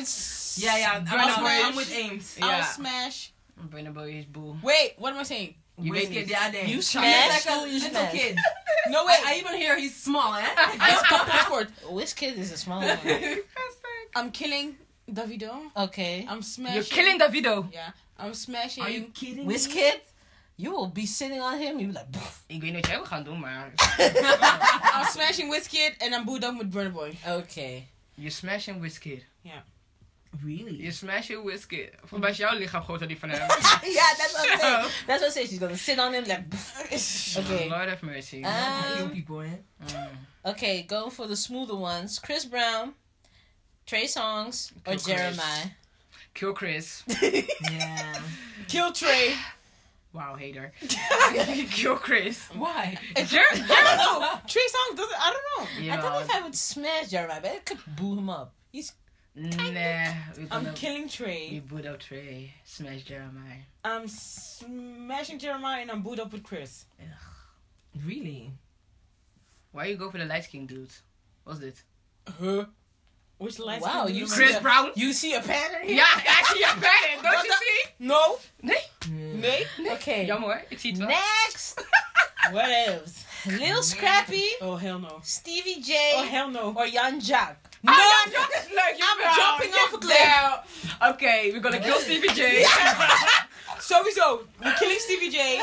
[0.59, 0.93] Yeah, yeah.
[1.13, 1.67] I'm, I'm, Boy.
[1.67, 2.37] I'm with Ames.
[2.43, 3.33] I'll smash.
[3.69, 4.63] Burna Boy is boel.
[4.63, 5.55] Wait, what am I saying?
[5.79, 6.31] You Whiskey, weet niet.
[6.31, 6.69] yeah, then.
[6.69, 8.13] You He's smash, like a you little smash?
[8.13, 8.39] kid.
[8.89, 9.27] No Wait, wait.
[9.27, 10.45] I even hear he's small, eh?
[10.57, 11.69] I got passport.
[11.91, 12.99] Wizkid is a small one.
[14.15, 14.77] I'm killing
[15.11, 15.53] Davido.
[15.77, 16.25] Okay.
[16.29, 16.75] I'm smashing.
[16.77, 17.71] You're killing Davido.
[17.73, 18.85] Yeah, I'm smashing.
[18.85, 19.55] Are you kidding me?
[20.57, 21.79] Wizkid, you will be sitting on him.
[21.79, 23.73] You'll be like, "Pff." Ik weet niet wat jij wil gaan doen, maar...
[24.95, 27.17] I'm smashing Wizkid and I'm booed up with Burna Boy.
[27.27, 27.89] okay.
[28.15, 29.23] You're smashing Wizkid.
[29.43, 29.61] Yeah.
[30.43, 30.77] Really?
[30.77, 31.91] You're smashing Wizkid.
[32.01, 33.39] Volgens mij is jouw lichaam groter dan die van hem.
[33.83, 34.91] yeah, that's what I'm saying.
[35.07, 35.49] That's what I'm saying.
[35.49, 36.43] She's gonna sit on him like.
[36.49, 37.69] "Pff." Okay.
[37.69, 38.41] Lord have mercy.
[38.41, 39.59] kill Um, people, eh?
[39.81, 40.09] Mm.
[40.43, 42.19] okay, go for the smoother ones.
[42.19, 42.95] Chris Brown,
[43.87, 45.07] Trey Songz, or Kill Chris.
[45.07, 45.71] Jeremih.
[46.35, 47.03] Kill Chris.
[47.71, 48.21] Yeah.
[48.69, 49.35] Kill Trey.
[50.17, 50.73] Wow, hater.
[51.71, 52.49] Kill Chris.
[52.55, 52.97] Why?
[53.17, 54.41] Jer- I don't know.
[54.49, 55.21] Trey Songz doesn't.
[55.21, 55.83] I don't know.
[55.83, 55.93] Yeah.
[55.93, 58.55] I don't know if I would smash Jeremih, but it could boo him up.
[58.73, 58.93] He's
[59.39, 60.15] Nah, we're
[60.51, 61.61] I'm gonna killing we Trey.
[61.69, 63.59] boot up Trey, smash Jeremih.
[63.85, 66.87] I'm smashing Jeremih and I'm booed up with Chris.
[68.07, 68.51] Really?
[69.73, 71.03] Why you go for the light skin dudes?
[71.45, 71.83] What's this?
[72.41, 72.65] Huh?
[73.39, 73.85] Which lights?
[73.85, 74.91] Wow, you Chris see a- Brown?
[74.95, 75.97] You see a pattern here?
[75.97, 77.23] Yeah, actually, you're bad.
[77.23, 77.93] Don't you see?
[77.99, 78.39] No.
[78.63, 78.85] Nee.
[79.11, 79.67] Nee.
[79.93, 80.25] Okay.
[80.27, 81.09] Jammer hoor, ik zie het wel.
[81.09, 81.75] Next,
[82.53, 83.13] What else?
[83.45, 85.21] Lil Scrappy, Oh hell no.
[85.23, 86.73] Stevie J, Oh hell no.
[86.77, 87.55] or Yung Joc.
[87.83, 87.93] No.
[87.93, 88.97] Ah, dat is leuk.
[88.99, 90.19] I'm jumping off a cliff.
[90.25, 92.65] Now, okay, we're gonna kill Stevie J.
[93.81, 94.47] Sowieso.
[94.65, 95.61] We're killing Stevie J.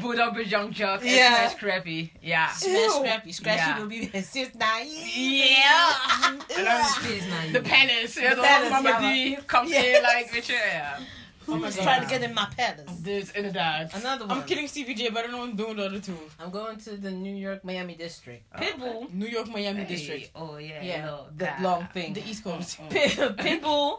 [0.00, 1.34] Boot up with Young Chuck and Yeah.
[1.48, 2.12] Smash Scrappy.
[2.22, 2.50] Yeah.
[2.52, 2.90] Smash Ew.
[2.90, 3.32] Scrappy.
[3.32, 3.78] Scrappy Yeah.
[3.78, 5.16] will be his sis naive.
[5.16, 6.38] Yeah.
[6.48, 7.64] It's not The you.
[7.64, 8.16] palace.
[8.16, 8.70] Ja, The toch?
[8.70, 9.84] Mama ja, D comes Yes.
[9.96, 10.98] in, like, weet je, ja.
[11.46, 11.82] Who was God.
[11.84, 12.90] trying to get in my palace?
[13.02, 13.92] Dus inderdaad.
[13.94, 14.38] Another one.
[14.38, 16.18] I'm killing Stevie J, but I don't know what I'm doing with the other two.
[16.40, 18.44] I'm going to the New York Miami district.
[18.56, 19.12] Pitbull.
[19.12, 20.30] New York, Miami Hey, district.
[20.34, 20.82] Oh, yeah.
[20.82, 21.60] Yeah, no, the that.
[21.60, 22.14] long thing.
[22.14, 22.78] The East oh, Coast.
[22.88, 23.28] Pit- oh.
[23.44, 23.98] Pitbull,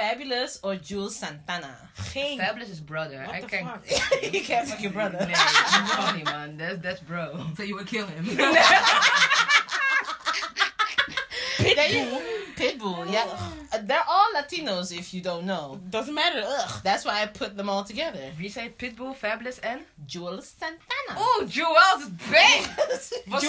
[0.00, 1.76] Fabolous, or Juelz Santana.
[2.12, 2.38] Geen.
[2.40, 3.22] Fabolous is brother.
[3.26, 3.84] What I the can fuck?
[4.32, 5.18] you can't fuck your brother.
[5.20, 6.56] Nee, that's funny, man.
[6.56, 7.38] That's, that's bro.
[7.56, 8.24] So you would kill him.
[11.60, 12.22] Pitbull.
[12.56, 13.26] Pitbull, yeah.
[13.82, 15.80] They're all Latinos if you don't know.
[15.90, 16.42] Doesn't matter.
[16.44, 16.80] Ugh.
[16.82, 18.30] That's why I put them all together.
[18.38, 21.12] Wie say Pitbull, Fabolous and Juelz Santana.
[21.16, 22.66] Oh, Juelz is big!
[23.28, 23.42] Wat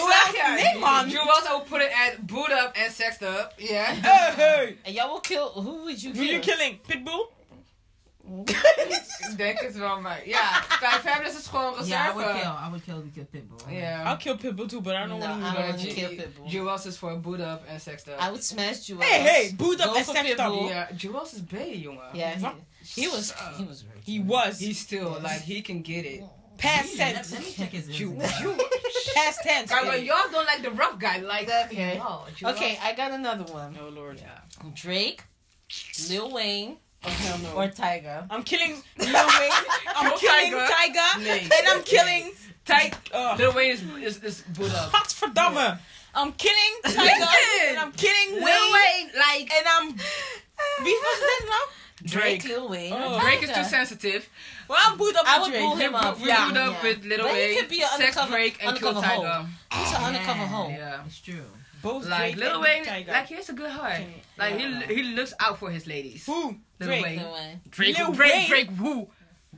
[1.10, 1.26] Juelz?
[1.26, 1.26] zeg jij?
[1.26, 1.26] Nee, man.
[1.26, 3.54] Juelz will put it at boot up and sexed up.
[3.58, 3.86] Yeah.
[4.02, 4.78] Hey, hey.
[4.86, 5.52] And y'all will kill.
[5.54, 6.32] Who would you Who kill?
[6.32, 6.82] you killing?
[6.82, 7.30] Pitbull?
[9.32, 10.64] Ik denk het wel, maar ja.
[10.80, 11.90] Kijk, Fabolous is gewoon reserve.
[11.90, 12.36] yeah, I would kill.
[12.38, 12.66] reserve.
[12.66, 13.72] I would kill the Pitbull.
[13.80, 14.10] Ja.
[14.12, 15.54] I'll kill Pitbull too, but I don't No, want I to.
[15.54, 16.48] don't wanna J- kill Pitbull.
[16.52, 18.20] Juelz is voor boot up en sexed up.
[18.22, 19.04] I would smash Juelz.
[19.06, 20.64] Hey, hey, boot up Go and for sex Pitbull.
[20.64, 20.70] up.
[20.70, 22.10] Ja, Juelz is B, jongen.
[22.14, 22.56] Yeah, Fuck.
[22.96, 23.34] he, he was.
[23.58, 23.82] He was.
[23.84, 24.60] Very He was.
[24.60, 26.22] He's still, like, he can get it.
[26.62, 27.32] Past Let, tense.
[27.32, 28.60] let me check his Ju- Instagram.
[29.16, 29.72] Past tense.
[29.72, 31.18] Kijk, maar y'all don't like the rough guy.
[31.20, 31.98] Like, Okay.
[31.98, 33.78] no, Okay, I got another one.
[33.82, 34.20] Oh lord.
[34.20, 34.40] Yeah.
[34.74, 35.24] Drake,
[36.10, 37.50] Lil Wayne, Oh hell no.
[37.58, 38.28] or Tyga.
[38.30, 39.08] I'm killing Lil
[39.40, 39.52] Wayne.
[39.98, 40.68] I'm killing Tiger.
[40.74, 41.08] Tyga.
[41.20, 41.50] Nee.
[41.58, 42.32] And I'm killing
[42.66, 42.94] Tyga.
[43.14, 44.92] uh, Lil Wayne is, is, is boot up.
[44.92, 45.80] Godverdamme.
[46.14, 47.26] I'm killing Tyga.
[47.26, 47.70] Listen.
[47.70, 48.74] And I'm killing Lil Wayne.
[48.74, 49.88] Wayne, like, And I'm.
[50.86, 51.64] Wie was that now?
[52.04, 52.44] Drake, Drake.
[52.58, 52.94] Lil Wayne.
[52.96, 53.20] Oh.
[53.22, 54.28] Drake is too sensitive.
[54.68, 55.64] Well, I'm booed up I with would Drake.
[55.70, 56.20] boo him up.
[56.20, 56.48] We Yeah.
[56.48, 56.84] boot up Yeah.
[56.90, 59.22] with Lil But he Wayne, could be an sex undercover- Drake, and kill undercover hoe.
[59.24, 59.48] Tyga.
[59.74, 60.70] He's an undercover hoe.
[60.70, 61.04] Yeah.
[61.06, 61.46] It's true.
[61.82, 63.08] Both Like Drake Lil and Wayne, Tyga.
[63.08, 64.02] like he has a good heart.
[64.38, 64.82] Like Yeah.
[64.88, 66.26] he he looks out for his ladies.
[66.26, 66.58] Who?
[66.80, 67.04] Lil Drake.
[67.04, 67.20] Wayne.
[67.20, 67.62] Lil Wayne.
[67.70, 68.50] Drake, Lil Drake, Wayne?
[68.50, 69.10] Drake, who?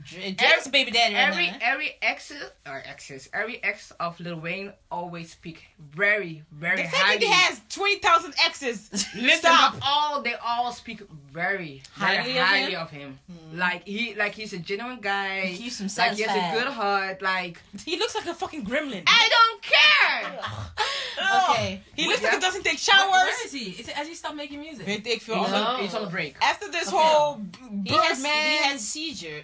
[0.04, 1.58] Dra- Drake's baby daddy right Every now.
[1.62, 5.64] every exes or exes, every ex of Lil Wayne always speak
[5.94, 8.90] very very The fact that he has 20,000 exes.
[9.14, 9.74] Listen, Stop.
[9.82, 11.00] all they all speak
[11.32, 12.80] very very Highly of highly him?
[12.80, 13.18] of him.
[13.30, 13.58] Hmm.
[13.58, 15.46] Like he like he's a genuine guy.
[15.46, 17.22] He keeps him like he has a good heart.
[17.22, 19.02] Like He looks like a fucking gremlin.
[19.06, 20.40] I don't care.
[21.50, 21.80] Okay.
[21.94, 22.28] He looks Yeah.
[22.28, 23.12] like he doesn't take Where- showers.
[23.12, 23.70] Where is he?
[23.80, 24.86] Is it, has he stopped making music?
[24.86, 25.38] Weet ik veel.
[25.42, 25.62] He's, No.
[25.62, 26.36] on, he's on break.
[26.40, 26.96] After this Okay.
[26.96, 27.40] whole
[27.84, 29.42] He has, Birdman, he had seizure,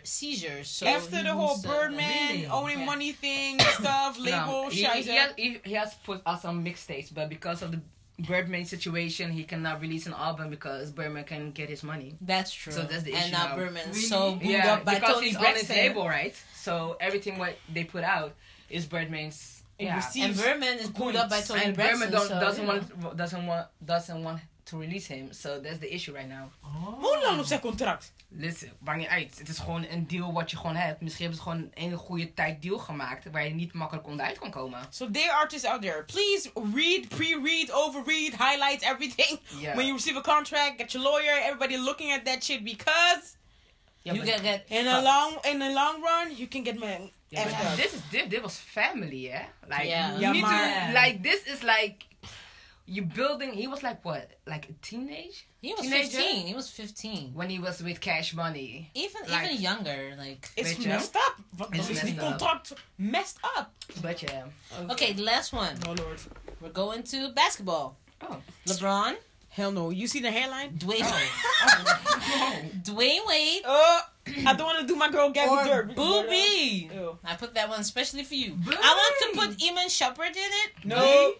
[0.50, 0.68] seizures.
[0.68, 2.46] So after the whole uh, Birdman Really?
[2.46, 2.84] owning Yeah.
[2.86, 7.12] money thing, stuff, label, No, he, he, has, he, he has put out some mixtapes,
[7.14, 7.80] but because of the
[8.18, 12.14] Birdman situation, he cannot release an album because Birdman can get his money.
[12.20, 12.72] That's true.
[12.72, 13.56] So that's the and issue now now.
[13.56, 14.00] Birdman's Really?
[14.08, 15.76] so booed yeah, up by because Tony he's on his Braxton.
[15.76, 16.34] label, right?
[16.54, 18.34] So everything what they put out
[18.68, 19.56] is Birdman's.
[19.78, 22.10] Yeah, receive- And Birdman is booed up by Tony and Braxton.
[22.10, 25.32] Birdman so, doesn't you want doesn't want doesn't want to release him.
[25.32, 26.50] So that's the issue right now.
[26.62, 28.12] Hoe lang op zijn contract?
[28.32, 29.38] Listen, maakt niet uit.
[29.38, 31.00] Het is gewoon een deal wat je gewoon hebt.
[31.00, 34.50] Misschien hebben ze gewoon een goede tijd deal gemaakt waar je niet makkelijk onderuit kan
[34.50, 34.80] komen.
[34.90, 36.04] So there are artists out there.
[36.04, 39.38] Please read, pre-read, overread, highlight everything.
[39.60, 39.74] Yeah.
[39.74, 43.36] When you receive a contract, get your lawyer, everybody looking at that shit because
[44.02, 47.76] you can get in a long in the long run you can get up.
[47.76, 49.40] dit is dit, dit was family, hè?
[49.68, 50.10] Like Ja.
[50.18, 51.96] you need maar- to like this is like
[52.90, 53.52] you building.
[53.52, 56.18] He was like what, like a teenage He was Teenager?
[56.18, 56.46] 15.
[56.46, 57.34] He was 15.
[57.34, 58.90] when he was with Cash Money.
[58.94, 60.00] Even Like- even younger.
[60.18, 61.34] Like It's Weet messed up.
[61.72, 62.38] It's is die messed up.
[62.40, 63.72] contract messed up?
[64.02, 64.44] But yeah,
[64.92, 65.74] okay, the last one.
[65.86, 66.18] Oh lord.
[66.60, 67.96] We're going to basketball.
[68.22, 68.36] Oh.
[68.66, 69.14] LeBron,
[69.50, 69.90] Hell no.
[69.90, 70.70] You see the hairline?
[70.78, 71.00] Dwayne.
[71.02, 71.96] Oh.
[72.32, 72.54] Oh,
[72.88, 73.62] Dwyane Wade.
[73.64, 74.00] Oh,
[74.46, 75.96] I don't want to do my girl Gabby Or Dirt.
[75.96, 76.90] Booby.
[77.24, 78.50] I put that one especially for you.
[78.52, 78.76] Booby.
[78.80, 80.70] I want to put Iman Shumpert in it.
[80.84, 81.32] No.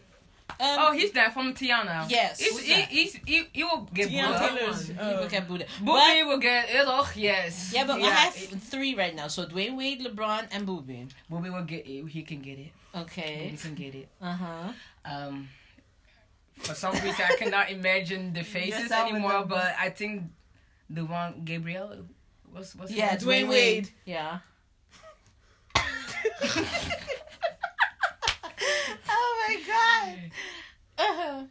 [0.59, 2.09] Um, Oh, he's there from Teyana.
[2.11, 2.39] Yes.
[2.41, 4.59] He's, he, he's, he, he will get Teyana Buddha.
[4.59, 4.89] Taylor's.
[4.89, 5.65] he uh, will get Buddha.
[5.81, 6.85] Booby But- will get it.
[6.87, 7.73] Oh, yes.
[7.75, 9.29] yeah, but I have it- three right now.
[9.29, 11.07] So Dwyane Wade, LeBron, and Booby.
[11.29, 12.07] Booby will get it.
[12.09, 12.73] He can get it.
[12.95, 13.49] Okay.
[13.53, 14.09] He can get it.
[14.21, 14.73] Uh huh.
[15.05, 15.49] Um,
[16.59, 19.45] for some reason, I cannot imagine the faces Yes, anymore.
[19.47, 20.25] But I think
[20.91, 21.97] the one Gabriel
[22.53, 23.89] was was Yeah, Dwyane Wade.
[24.05, 24.41] Yeah.
[30.07, 31.41] oh my god.
[31.41, 31.43] Uh-huh.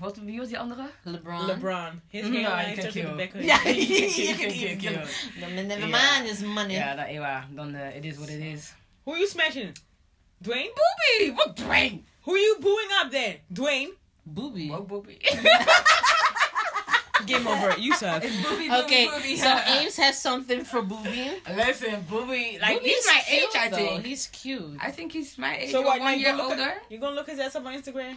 [0.00, 0.90] Wat wie was die andere?
[1.04, 1.46] LeBron.
[1.46, 2.00] LeBron.
[2.08, 3.16] His No, hairline you can starts at the kill.
[3.16, 3.76] back of his Yeah, head.
[3.76, 4.92] you can kill, eat kill.
[4.92, 5.08] them.
[5.40, 5.98] No, but never Yeah.
[6.16, 6.74] mind his money.
[6.74, 8.72] Ja, dat, ja dan uh, it is what it is.
[9.04, 9.72] Who you smashing?
[10.42, 10.70] Dwayne?
[10.74, 12.02] Booby, what Dwayne?
[12.24, 13.36] Who you booing up there?
[13.52, 13.90] Dwayne?
[14.26, 14.68] Booby.
[14.70, 15.18] What Booby?
[17.26, 17.78] Game over.
[17.78, 18.22] You suck.
[18.24, 19.36] It's booby, booby, Okay, booby.
[19.36, 21.30] so Ames has something for Booby.
[21.54, 23.76] Listen, Booby, like Booby's he's my cute, age, I though.
[23.76, 24.06] think.
[24.06, 24.76] He's cute.
[24.80, 26.00] I think he's my age So what?
[26.00, 26.62] one year older.
[26.62, 28.16] At, you gonna look his ass up on Instagram?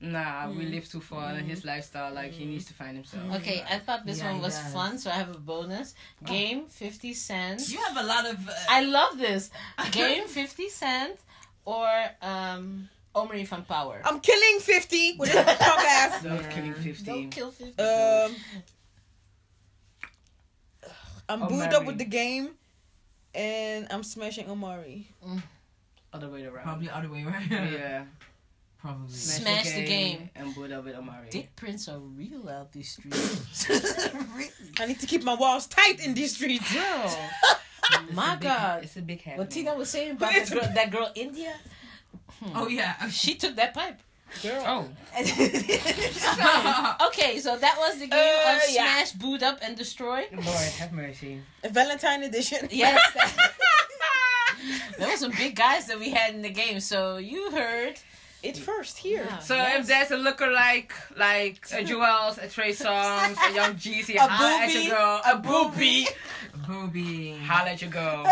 [0.00, 0.70] Nah, we Mm.
[0.72, 2.12] live too far in his lifestyle.
[2.12, 3.22] Like he needs to find himself.
[3.36, 4.72] Okay, I thought this Yeah, one was does.
[4.72, 5.94] fun, so I have a bonus.
[6.24, 7.68] Game 50 Cent.
[7.68, 8.48] You have a lot of.
[8.48, 9.50] Uh, I love this.
[9.92, 11.20] Game 50 Cent
[11.64, 11.88] or
[12.20, 14.00] um Omari van Power.
[14.04, 16.24] I'm killing 50 with his punk ass.
[16.24, 16.52] Love Yeah.
[16.52, 17.04] killing fifty.
[17.04, 17.82] Don't kill 50.
[17.82, 18.34] Um,
[21.28, 22.50] I'm Oh, booed up with the game,
[23.34, 25.08] and I'm smashing Omari.
[26.12, 26.64] Other way around.
[26.64, 27.50] probably other way around.
[27.50, 28.04] Yeah.
[28.82, 29.14] Probably.
[29.14, 30.28] Smash the game.
[30.34, 31.28] and Buddha with Omari.
[31.30, 33.68] Dick prints are real out these streets.
[34.34, 34.50] really?
[34.80, 36.72] I need to keep my walls tight in these streets.
[36.74, 37.16] Girl.
[38.12, 38.82] My a big- God.
[38.82, 39.38] it's a big hat.
[39.38, 41.54] What Tina was saying about that girl, that girl India,
[42.54, 43.08] Oh yeah.
[43.10, 44.00] she took that pipe.
[44.42, 44.64] Girl.
[44.66, 44.88] Oh,
[47.08, 49.04] okay, so that was the game Uh, of yeah.
[49.04, 50.24] Smash, Boot Up, and Destroy.
[50.32, 50.46] Lord
[50.78, 51.40] have mercy.
[51.68, 52.66] Valentine edition.
[52.70, 52.98] Yes.
[54.98, 58.00] there were some big guys that we had in the game, so you heard.
[58.42, 59.24] it first here.
[59.28, 59.38] Yeah.
[59.40, 59.80] So Yes.
[59.80, 64.62] if there's a lookalike like a Juelz, a Trey Songz, a Young Jeezy, A holla
[64.62, 66.08] at booby, your girl, a booby.
[66.66, 67.32] Booby.
[67.46, 68.24] holla at your girl.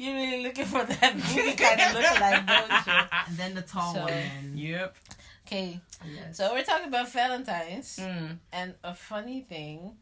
[0.00, 2.92] You're really looking for that movie kind of look like, don't you?
[3.28, 4.52] And then the tall So- one.
[4.56, 4.96] Yep.
[5.46, 5.80] Okay,
[6.14, 6.36] Yes.
[6.36, 8.38] so we're talking about Valentine's, Mm.
[8.52, 9.96] and a funny thing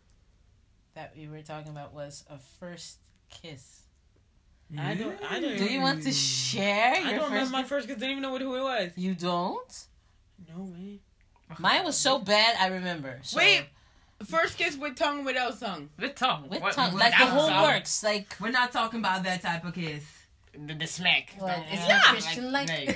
[0.94, 2.98] that we were talking about was a first
[3.30, 3.82] kiss.
[4.78, 5.16] I don't.
[5.24, 5.56] I don't.
[5.56, 7.96] Do you want to share I your don't remember my first kiss.
[7.96, 8.90] I didn't even know who it was.
[8.96, 9.86] You don't?
[10.54, 11.00] No way.
[11.58, 13.18] Mine was so bad, I remember.
[13.22, 13.64] So, Wait.
[14.26, 15.90] First kiss with tongue without tongue.
[15.98, 16.48] With tongue.
[16.48, 17.62] with What- tongue, with like the whole tongue.
[17.62, 20.02] works, like We're not talking about that type of kiss.
[20.66, 21.34] The, the smack.
[21.38, 21.56] what?
[21.58, 22.68] Like, Is yeah, that Christian like?
[22.68, 22.86] nee.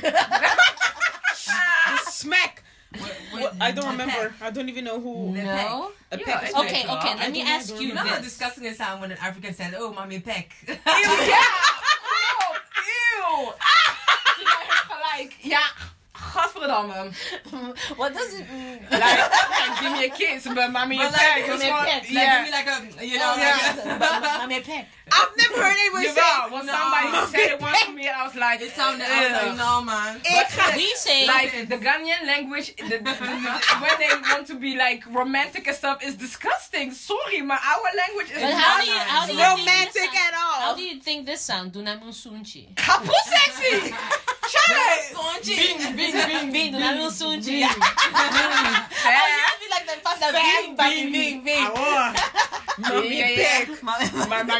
[1.90, 2.64] Just smack.
[2.92, 3.54] With- What?
[3.60, 4.30] I don't remember.
[4.30, 4.42] peck.
[4.42, 5.30] I don't even know who.
[5.32, 5.92] no.
[6.10, 7.12] A Yeah, peck Okay, Peck, okay.
[7.12, 8.24] I Let me ask you You know how this.
[8.24, 10.74] disgusting it sounds when an African says, "Oh, mommy peck." Ew,
[12.90, 13.52] ew.
[15.00, 15.60] Like, ja,
[16.32, 17.12] gadverdamme.
[17.96, 18.78] what does it mean?
[18.90, 21.46] Like, like, give me a kiss, but mommy But is like, back.
[21.46, 22.36] give me a peck, Like, yeah.
[22.36, 22.68] give me like
[23.02, 24.38] a, you know, Oh, like yeah.
[24.38, 24.88] a, I'm a peck.
[25.14, 26.20] I've never heard anyone say.
[26.20, 26.72] Jawel, want No.
[26.72, 29.06] somebody said it once to me I was like, it sounded.
[29.06, 30.20] I was like, no, man.
[30.76, 34.76] We say Like the Ghanaian language, the, the, the, the- when they want to be
[34.76, 36.90] like romantic and stuff, is disgusting.
[36.92, 39.92] Sorry, but our language is But how not do you how do you romantic think
[39.92, 40.60] this sound, at all.
[40.60, 41.72] How do you think this sound?
[41.72, 42.74] Dunamunsunchi.
[42.74, 43.94] kapot sexy.
[44.52, 45.08] Try
[45.44, 47.60] Bing, Bing bing bing Dunamunsunchi.
[47.60, 47.72] Yeah.
[47.72, 47.78] it.
[49.04, 51.68] I be like that fuck that bing bing bing bing.
[52.78, 53.64] Mommy Yeah, yeah.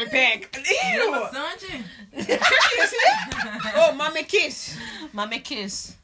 [0.05, 0.42] peck.
[0.51, 1.61] My my back.
[2.27, 2.37] Ew.
[3.75, 4.77] Oh, mommy kiss.
[5.13, 5.95] Mama kiss.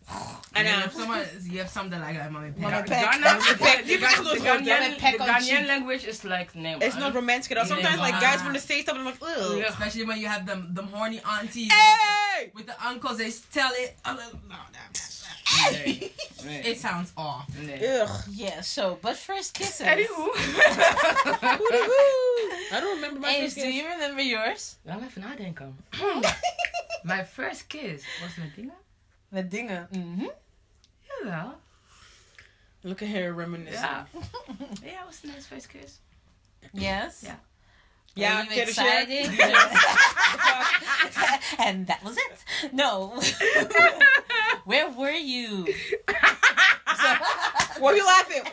[0.55, 2.87] And you uh, someone, you have something like that, mommy Mommy peck.
[2.87, 3.11] peck.
[3.11, 3.83] Ghana, Mommy peck.
[3.83, 4.39] the, Give the, the.
[4.39, 7.65] Ghanaian, peck the Ghanaian language is like nee, it's not romantic at all.
[7.65, 8.01] Sometimes Yeah.
[8.01, 9.57] like guys from the states, I'm like, ugh.
[9.59, 9.65] Yeah.
[9.67, 12.51] Especially when you have them, them horny aunties Hey.
[12.55, 13.17] with the uncles.
[13.19, 13.95] They tell it.
[14.05, 14.15] oh,
[14.49, 14.55] no,
[15.63, 16.11] no, no, Nee.
[16.63, 16.69] no.
[16.69, 17.49] It sounds off.
[17.59, 18.23] Ugh.
[18.31, 18.61] Yeah.
[18.61, 19.85] So, but first kisses.
[19.85, 20.29] Anywho.
[22.71, 24.75] I don't remember my Ace, first do you remember yours?
[24.85, 25.73] Laat me even nadenken.
[27.03, 28.73] My first kiss was met Dina.
[29.31, 29.87] Met dingen.
[29.91, 30.29] Mhm.
[31.23, 31.53] Jawel.
[32.83, 33.81] Look at her reminiscing.
[33.81, 34.05] Ja.
[34.83, 35.99] Ja, was een nice first kiss.
[36.73, 37.21] Yes.
[37.23, 37.35] Yeah.
[38.15, 39.27] Yeah, Are you get excited?
[41.67, 42.71] and that was it.
[42.73, 43.13] No.
[44.65, 45.67] Where were you?
[47.79, 48.43] What are you laughing?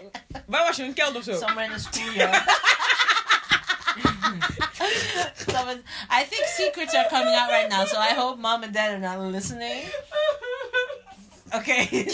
[0.46, 0.82] Waar was je?
[0.84, 1.34] Een kelder of zo?
[1.38, 2.34] Somewhere in the schoolyard.
[6.10, 8.98] I think secrets are coming out right now, so I hope mom and dad are
[8.98, 9.82] not listening.
[11.54, 12.06] Okay.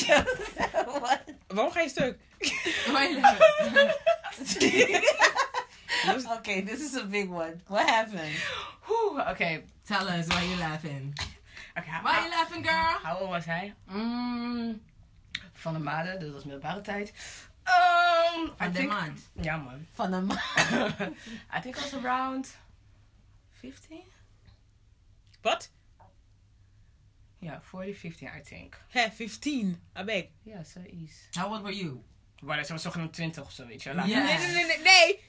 [1.01, 1.29] what?
[1.51, 2.17] Waarom ga je stuk?
[2.41, 3.21] Wait a
[3.73, 3.95] minute.
[6.39, 7.61] okay, this is a big one.
[7.69, 8.35] What happened?
[8.87, 9.63] Whew, okay.
[9.87, 11.15] Tell us why you're laughing.
[11.79, 12.99] Okay, how, Why you laughing, girl?
[13.03, 13.75] how old was hij?
[13.87, 14.83] Mm,
[15.53, 17.09] van de maanden, dus dat was middelbare tijd.
[17.65, 19.31] Um, I Van de think, maand.
[19.41, 19.87] Ja man.
[19.93, 20.31] Van een
[21.57, 22.57] I think I was around
[23.61, 24.01] 15?
[25.41, 25.71] Wat?
[27.39, 28.77] Yeah, 40, 15 I think.
[28.89, 29.83] Hé, 15.
[29.99, 30.25] I beg.
[30.43, 31.15] Ja, zoiets.
[31.31, 32.03] How old were you?
[32.43, 33.91] Maar dat was toch een 20 of zo, weet je.
[33.95, 34.05] Ja.
[34.05, 34.79] Nee, nee, nee, nee.
[34.79, 35.21] nee.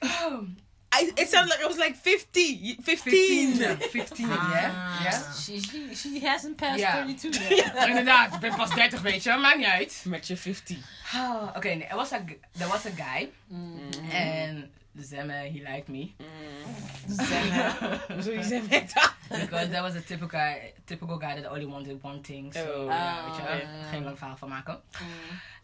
[1.00, 2.76] I, it sounded like it was like 50.
[2.82, 3.54] 15.
[3.56, 3.76] 15.
[3.90, 4.70] 15, ja.
[4.70, 5.02] Ah.
[5.04, 5.32] Ja.
[5.42, 6.92] She, she, she hasn't passed Ja.
[6.92, 7.74] 32 yet.
[7.88, 9.36] Inderdaad, ik ben pas 30, weet je.
[9.36, 10.02] Maakt niet uit.
[10.06, 10.76] Met je 50.
[11.14, 13.30] Oh, Oké, nee, er was a, g- there was a guy.
[13.48, 13.78] Mm.
[14.12, 14.64] And
[15.00, 16.12] Zemme, he liked me.
[16.18, 17.14] Mm.
[18.22, 19.12] Zo je zei met dat.
[19.40, 22.52] Because that was a typical guy, typical guy that only wanted one thing.
[22.54, 22.86] So, Oh.
[22.88, 23.60] ja, weet je wel.
[23.90, 24.80] Geen lang verhaal van maken.
[25.00, 25.08] Mm.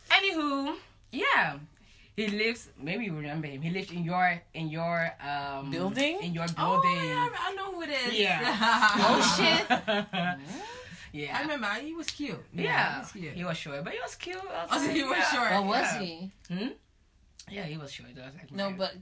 [0.09, 0.75] Anywho,
[1.11, 1.55] yeah.
[2.21, 3.63] He lives, maybe you remember him.
[3.63, 5.71] He lived in your, in your, um...
[5.71, 6.19] Building?
[6.23, 6.55] In your building.
[6.59, 7.09] Oh, building.
[7.09, 8.13] yeah, I know who it is.
[8.19, 8.41] Yeah.
[9.09, 9.65] Oh shit.
[11.13, 11.37] yeah.
[11.39, 11.67] I remember.
[11.81, 12.39] He was cute.
[12.53, 13.33] Yeah, he was cute.
[13.35, 14.37] he was short, but he was cute.
[14.37, 15.33] I was Oh, so he was yeah.
[15.35, 15.51] short.
[15.53, 16.01] What was Yeah.
[16.01, 16.33] he?
[16.49, 16.69] Hmm?
[17.51, 18.11] Yeah, he was short.
[18.21, 18.95] I was like, No, but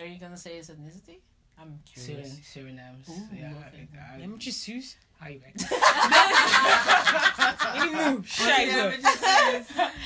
[0.00, 1.18] are you gonna say his ethnicity?
[1.58, 2.40] I'm Surin, curious.
[2.52, 3.08] Surinames.
[3.08, 3.52] Ooh, yeah.
[3.68, 3.88] okay.
[3.94, 4.42] I, Ja, met
[5.20, 5.54] je how you back?
[7.84, 8.20] Ik moe.
[8.24, 8.66] Scheiße.
[8.66, 8.90] Yeah,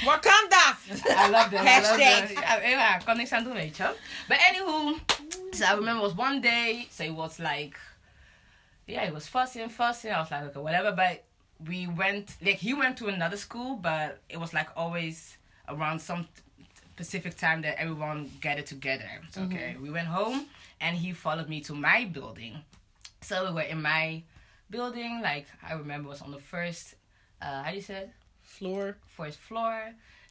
[0.05, 0.77] Wakanda.
[1.07, 1.66] I love that.
[1.66, 2.00] Hashtag.
[2.00, 2.62] I love that.
[2.62, 3.94] Ja, ja, kan ah, niks aan doen, weet je.
[4.29, 4.98] But anywho,
[5.53, 7.79] so I remember it was one day, so it was like,
[8.87, 10.12] yeah, it was fussing, fussing.
[10.12, 10.92] I was like, okay, whatever.
[10.92, 11.22] But
[11.66, 16.27] we went, like, he went to another school, but it was like always around some
[16.94, 19.11] specific time that everyone gathered together.
[19.31, 19.83] So, okay, mm-hmm.
[19.83, 20.46] we went home,
[20.81, 22.62] and he followed me to my building.
[23.20, 24.22] So we were in my
[24.75, 26.95] building, like, I remember was on the first,
[27.41, 28.11] uh, how do you say it?
[28.43, 28.97] Floor.
[29.17, 29.75] first floor.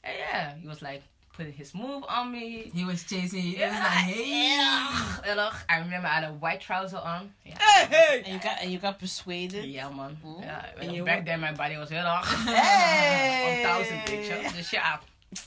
[0.04, 1.02] And yeah, he was like
[1.36, 2.70] putting his move on me.
[2.76, 3.56] He was chasing you.
[3.58, 4.58] He was Yeah, like, hey.
[4.60, 5.56] ugh, ugh.
[5.70, 7.32] I remember I had a white trouser on.
[7.46, 8.18] Yeah, Hey, hey.
[8.26, 9.66] And you got and you got persuaded.
[9.66, 10.18] yeah man.
[10.26, 10.38] Ooh.
[10.42, 12.26] Yeah, And you back were- then my body was heel erg.
[12.26, 13.64] Hey.
[13.66, 14.40] 1000 picture.
[14.58, 15.00] Dus ja.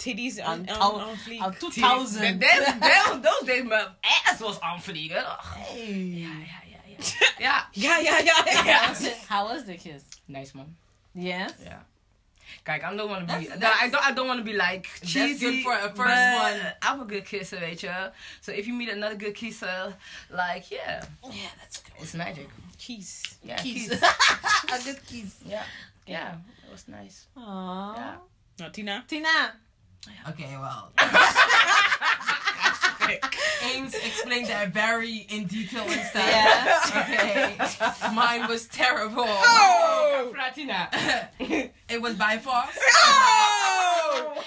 [0.03, 1.41] Titties On, on, on, on, on fleek.
[1.43, 2.21] on 2000.
[2.23, 3.87] Then, then, then, those days my
[4.27, 5.13] ass was on fleek.
[5.13, 5.93] Hey.
[5.93, 6.76] Yeah, yeah, yeah,
[7.41, 7.63] yeah.
[7.73, 7.99] yeah.
[8.01, 8.45] yeah, yeah.
[8.65, 9.17] ja, How was it?
[9.29, 10.03] How was the kiss?
[10.29, 10.75] Nice one.
[11.15, 11.49] Yeah.
[11.63, 11.81] Yeah.
[12.65, 13.47] Kijk, I don't want to be.
[13.47, 14.05] That's- that- I don't.
[14.07, 15.39] I don't want to be like cheesy.
[15.39, 16.61] good for a first but one.
[16.83, 18.11] I'm a good kisser, weet je.
[18.41, 19.95] So if you meet another good kisser,
[20.31, 21.95] like yeah, Yeah, that's good.
[22.03, 22.49] it's magic.
[22.79, 23.23] Kiss.
[23.43, 23.89] Yeah, Kiss.
[23.89, 24.03] kiss.
[24.73, 25.35] a good kiss.
[25.47, 25.65] Yeah,
[26.07, 26.35] yeah,
[26.67, 27.27] it was nice.
[27.37, 27.97] Aww.
[27.97, 28.15] Yeah.
[28.59, 29.05] Nou, Tina.
[29.07, 29.53] Tina.
[30.29, 30.93] Okay, well.
[33.75, 36.29] Ames explained that very in detail and stuff.
[36.29, 36.81] Yeah.
[37.03, 38.15] Okay.
[38.15, 39.25] Mine was terrible.
[39.27, 40.33] Oh!
[40.35, 40.89] Platina.
[41.89, 42.77] It was by force.
[42.97, 44.43] Oh!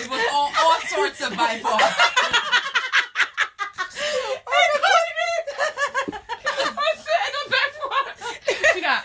[0.00, 2.18] It was all, all sorts of by force.
[8.74, 9.02] Tina.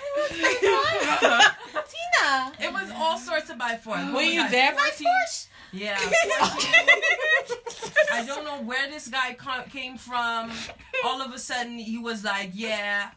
[1.92, 2.52] Tina.
[2.60, 4.12] It was all sorts of by force.
[4.14, 5.50] Were you there by force?
[5.74, 5.98] Yeah.
[8.14, 9.36] I don't know where this guy
[9.72, 10.52] came from.
[11.04, 13.10] All of a sudden, he was like, "Yeah,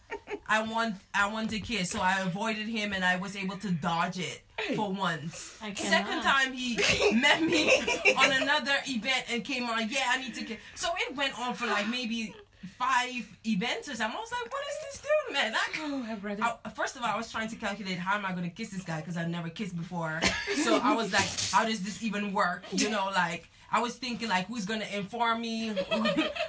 [0.48, 3.70] I want, I want to kiss." So I avoided him, and I was able to
[3.70, 4.40] dodge it
[4.74, 5.58] for once.
[5.74, 6.76] Second time, he
[7.12, 7.70] met me
[8.16, 9.88] on another event and came on.
[9.90, 10.58] Yeah, I need to kiss.
[10.74, 12.34] So it went on for like maybe
[12.66, 14.16] five events or something.
[14.16, 16.42] I was like, "What is this dude, man?" I, Oh, my brother.
[16.64, 18.70] I, first of all, I was trying to calculate how am I going to kiss
[18.70, 20.20] this guy because I've never kissed before.
[20.64, 22.64] So I was like, how does this even work?
[22.72, 25.68] You know, like I was thinking like, who's going to inform me?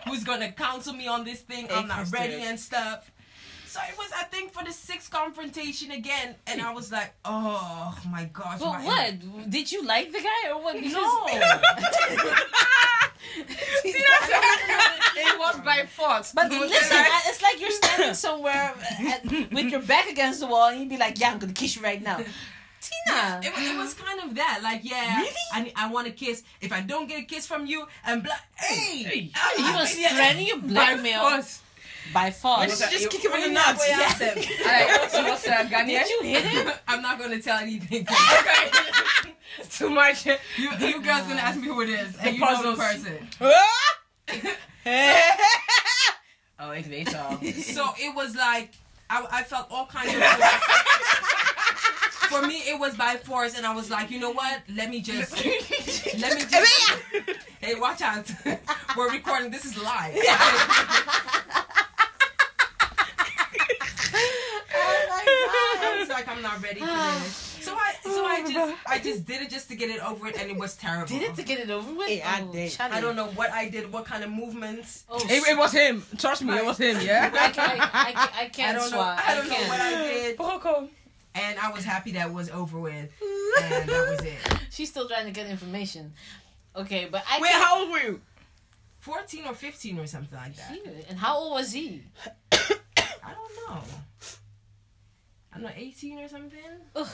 [0.07, 1.67] who's going to counsel me on this thing?
[1.71, 3.11] I'm not ready and stuff.
[3.67, 7.95] So it was, I think, for the sixth confrontation again, and I was like, oh
[8.09, 8.59] my gosh.
[8.59, 9.49] But my- what?
[9.51, 10.75] Did you like the guy or what?
[10.81, 11.25] No.
[11.27, 12.43] it
[15.55, 16.31] was by force.
[16.33, 18.73] But listen, like- it's like you're standing somewhere
[19.07, 21.75] at, with your back against the wall, and you'd be like, "Yeah, I'm gonna kiss
[21.75, 23.41] you right now." Tina.
[23.43, 25.35] It, it was kind of that, like, yeah, Really?
[25.51, 26.43] I, I want a kiss.
[26.61, 29.31] If I don't get a kiss from you, and blah, hey, Hey.
[29.35, 31.61] ah, He was threatening you, by blackmail force.
[32.13, 32.69] by force.
[32.69, 33.79] Was that- Just you- kick him in the nuts.
[33.81, 34.17] way out Yeah.
[34.19, 34.35] there.
[34.37, 35.87] Alright, so what's uh, Ghanaian?
[35.87, 36.71] Did you hit him?
[36.87, 38.07] I'm not gonna tell anything.
[38.07, 39.33] Okay.
[39.71, 40.25] Too much.
[40.27, 42.79] You, you girls gonna ask me who it is, and you know the puzzles.
[42.79, 43.27] person.
[46.59, 47.09] Oh, ik weet.
[47.75, 48.69] So it was like
[49.09, 50.21] I, I felt all kinds of.
[52.29, 54.61] For me, it was by force, and I was like, you know what?
[54.75, 55.31] Let me just,
[56.19, 56.75] let me just.
[57.61, 58.29] hey, watch out!
[58.97, 59.49] We're recording.
[59.49, 60.13] This is live.
[64.79, 65.85] Oh my god!
[65.85, 66.85] I was like, I'm not ready for
[67.23, 67.46] this.
[67.67, 70.27] So I so I oh, just I just did it just to get it over
[70.27, 71.07] it, and it was terrible.
[71.07, 72.09] Did it to get it over with?
[72.09, 72.71] Yeah, I Oh, did.
[72.71, 72.95] Charlie.
[72.95, 75.03] I don't know what I did, what kind of movements.
[75.09, 76.03] Oh, It, it was him.
[76.17, 76.97] Trust me, it was him.
[77.01, 77.29] Yeah.
[77.39, 78.99] I, can, I, I, can, I I can't don't know.
[79.01, 79.67] I don't know can't.
[79.69, 80.89] what I did, Boko.
[81.35, 83.11] and I was happy that it was over with,
[83.61, 84.37] and that was it.
[84.71, 86.13] She's still trying to get information.
[86.75, 87.63] Okay, but I Wait, can't.
[87.63, 88.21] how old were you?
[88.99, 90.77] Fourteen or fifteen or something like that.
[91.09, 92.03] And how old was he?
[92.51, 93.81] I don't know.
[95.53, 96.59] I'm not eighteen or something.
[96.95, 97.07] Ugh.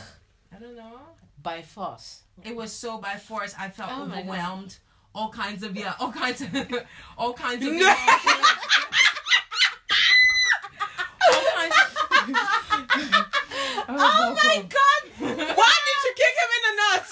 [0.56, 1.00] I don't know.
[1.42, 2.22] By force.
[2.44, 3.54] It was so by force.
[3.60, 4.78] I felt Oh overwhelmed.
[5.16, 6.50] All kinds of yeah, all kinds of
[7.18, 7.80] all kinds of No.
[7.80, 8.48] emotions.
[11.30, 11.98] all kinds of,
[13.86, 15.02] Oh, oh my god!
[15.20, 17.12] Why did you kick him in the nuts?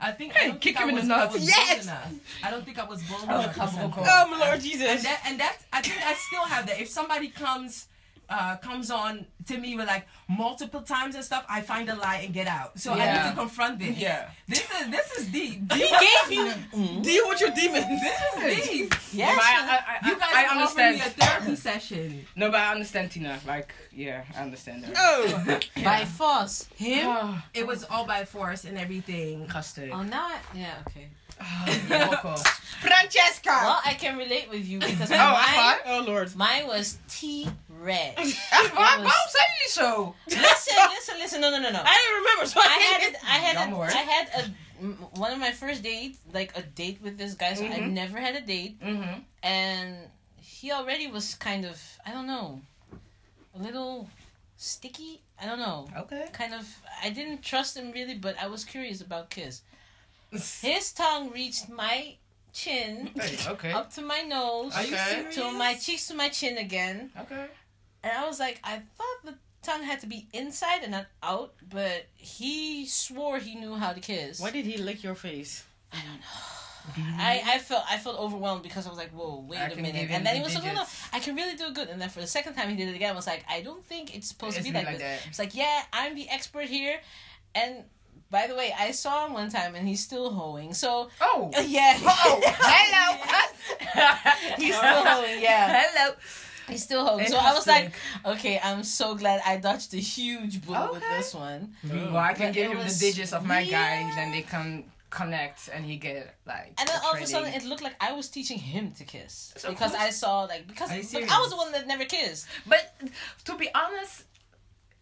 [0.00, 1.38] I think Hey, I don't kick think him I in the nuts.
[1.40, 1.88] Yes!
[2.42, 3.56] I don't think I was bold Oh, enough.
[3.56, 4.04] or come something.
[4.04, 4.08] on.
[4.08, 4.86] Oh my Lord Jesus.
[4.88, 6.78] and that and that I think I still have that.
[6.80, 7.86] If somebody comes
[8.28, 12.22] uh comes on to me with like multiple times and stuff, I find a lie
[12.24, 12.78] and get out.
[12.78, 13.98] So I need to confront this.
[13.98, 14.30] Yeah.
[14.48, 15.72] This is this is deep.
[15.72, 17.02] he gave you mm-hmm.
[17.02, 17.86] deal with your demons.
[17.86, 18.94] This is deep.
[19.12, 19.38] Yes.
[19.42, 20.96] I, I, I, You guys I are offering understand.
[20.96, 22.26] me a therapy session.
[22.36, 23.38] No, but I understand Tina.
[23.46, 24.94] Like, yeah, I understand that.
[24.96, 25.60] Oh.
[25.82, 26.68] By force.
[26.76, 27.06] Him?
[27.08, 29.46] Oh, It was all by force and everything.
[29.46, 29.90] custard.
[29.92, 31.08] Oh, now I, yeah, okay.
[31.40, 32.36] Ah, Boko.
[32.80, 33.48] Francesca.
[33.50, 35.80] Well, I can relate with you because Oh, mine, echt?
[35.86, 36.34] Oh Lord.
[36.36, 37.48] mine was T
[37.80, 38.14] red.
[38.74, 40.14] Waarom zijn jullie zo?
[40.26, 41.40] listen, listen, listen.
[41.40, 41.82] No, no, no, no.
[41.92, 42.46] I didn't remember.
[42.46, 43.16] So I, I had it.
[43.22, 44.42] I had a, I had a
[44.80, 47.54] m- one of my first dates, like a date with this guy.
[47.54, 47.92] So I Mhm.
[47.92, 49.20] never had a date, Mm-hmm.
[49.42, 49.96] and
[50.40, 52.60] he already was kind of I don't know,
[53.54, 54.08] a little
[54.56, 55.20] sticky.
[55.42, 55.88] I don't know.
[55.96, 56.26] Okay.
[56.32, 56.64] Kind of.
[57.02, 59.62] I didn't trust him really, but I was curious about kiss.
[60.62, 62.16] His tongue reached my
[62.52, 63.72] chin, Hey, okay.
[63.72, 65.26] up to my nose, Okay.
[65.32, 67.10] to my cheeks to my chin again.
[67.18, 67.46] Okay.
[68.04, 71.54] And I was like, I thought the tongue had to be inside and not out,
[71.68, 74.38] but he swore he knew how to kiss.
[74.38, 75.64] Why did he lick your face?
[75.92, 77.16] I don't know.
[77.18, 80.08] I, I felt I felt overwhelmed because I was like, whoa, wait I a minute.
[80.10, 80.84] And then he was like, no, no.
[81.14, 81.88] I can really do good.
[81.88, 83.82] And then for the second time he did it again, I was like, I don't
[83.82, 85.20] think it's supposed It's to be like, like this.
[85.22, 85.26] that.
[85.28, 87.00] It's like, yeah, I'm the expert here.
[87.54, 87.84] And
[88.30, 90.74] by the way, I saw him one time and he's still hoeing.
[90.74, 91.50] So, Oh.
[91.56, 91.96] uh, yeah.
[92.02, 94.56] Oh, hello.
[94.58, 95.84] he's still hoeing, yeah.
[95.86, 96.14] Hello.
[96.68, 97.26] He's still hoeing.
[97.26, 97.92] So I was Interesting.
[98.24, 101.74] like, okay, I'm so glad I dodged a huge bullet with this one.
[101.88, 104.84] Well, I can But give it him the digits of my guy, then they can
[105.10, 106.72] connect and he get like.
[106.78, 109.04] And then a all of a sudden, it looked like I was teaching him to
[109.04, 110.00] kiss So because cool.
[110.00, 112.46] I saw like because Are I was the one that never kissed.
[112.66, 112.92] But
[113.44, 114.24] to be honest,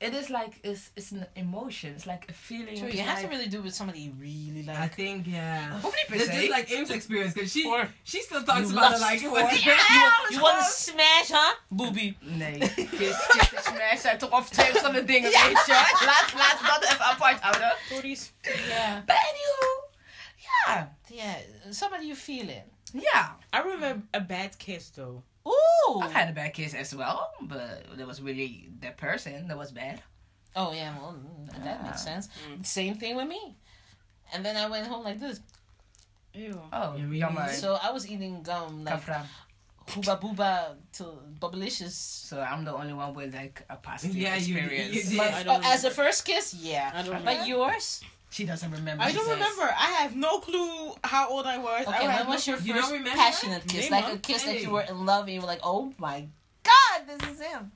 [0.03, 1.95] it is like it's it's an emotion.
[1.97, 2.77] It's like a feeling.
[2.77, 4.79] True, you have to really do with somebody you really like.
[4.79, 5.81] I think yeah.
[5.85, 6.35] Oh, Niet per It's se.
[6.35, 9.53] just like Ames experience because she Or she still talks about it like it was.
[9.53, 9.65] it.
[9.67, 12.17] Yeah, you want, you want to smash, huh, booby?
[12.23, 12.59] Nee,
[12.99, 13.17] kiss,
[13.51, 15.73] kiss smash zijn toch of twee verschillende dingen, weet je?
[16.07, 17.75] Laat, laat dat even apart houden.
[17.89, 18.33] Tories.
[18.43, 19.71] Yeah, But anywho,
[20.67, 20.87] yeah.
[21.07, 21.35] yeah.
[21.71, 22.63] Somebody you feeling?
[22.93, 23.29] Yeah.
[23.55, 25.23] I remember a bad kiss though.
[25.47, 26.01] Ooh.
[26.01, 29.73] I've had a bad kiss as well, but that was really that person that was
[29.73, 30.01] bad.
[30.55, 31.87] Oh yeah, well mm, that Yeah.
[31.87, 32.29] makes sense.
[32.63, 33.57] Same thing with me.
[34.33, 35.41] And then I went home like this.
[36.35, 36.61] Ew.
[36.73, 37.47] Oh, Yeah.
[37.49, 39.27] So I was eating gum like Kafra.
[39.89, 41.91] Hubba Bubba till bubblicious.
[41.93, 44.95] So I'm the only one with like a positive Yeah, you- experience.
[44.95, 45.19] you did.
[45.19, 46.91] But I don't oh, as a first kiss, yeah.
[46.95, 47.47] I don't But remember.
[47.47, 48.03] yours?
[48.33, 49.05] She doesn't remember.
[49.05, 49.35] I don't says.
[49.35, 49.69] remember.
[49.77, 51.87] I have no clue how old I was.
[51.87, 53.83] Okay, I when was no- your You first don't passionate kiss?
[53.91, 54.19] Name Like a one.
[54.21, 56.27] kiss that you were in love and you were like, oh my
[56.65, 57.73] god, this is him.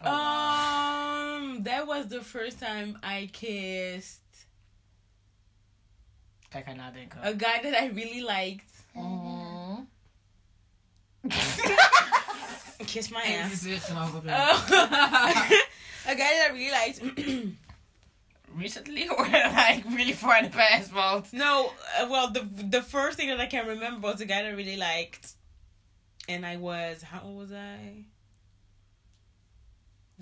[0.00, 4.20] Um, that was the first time I kissed
[6.52, 7.18] Kijk haar nadenken.
[7.22, 8.64] a guy that I really liked.
[8.96, 9.86] Mhm.
[12.86, 13.52] Kiss my ass.
[13.52, 14.30] is weer grappig.
[16.06, 16.98] A guy that I really liked.
[18.58, 20.92] Recently or like really far in the past?
[20.92, 24.42] Want no, uh, well, the the first thing that I can remember was a guy
[24.42, 25.32] that I really liked,
[26.28, 28.04] and I was how old was I?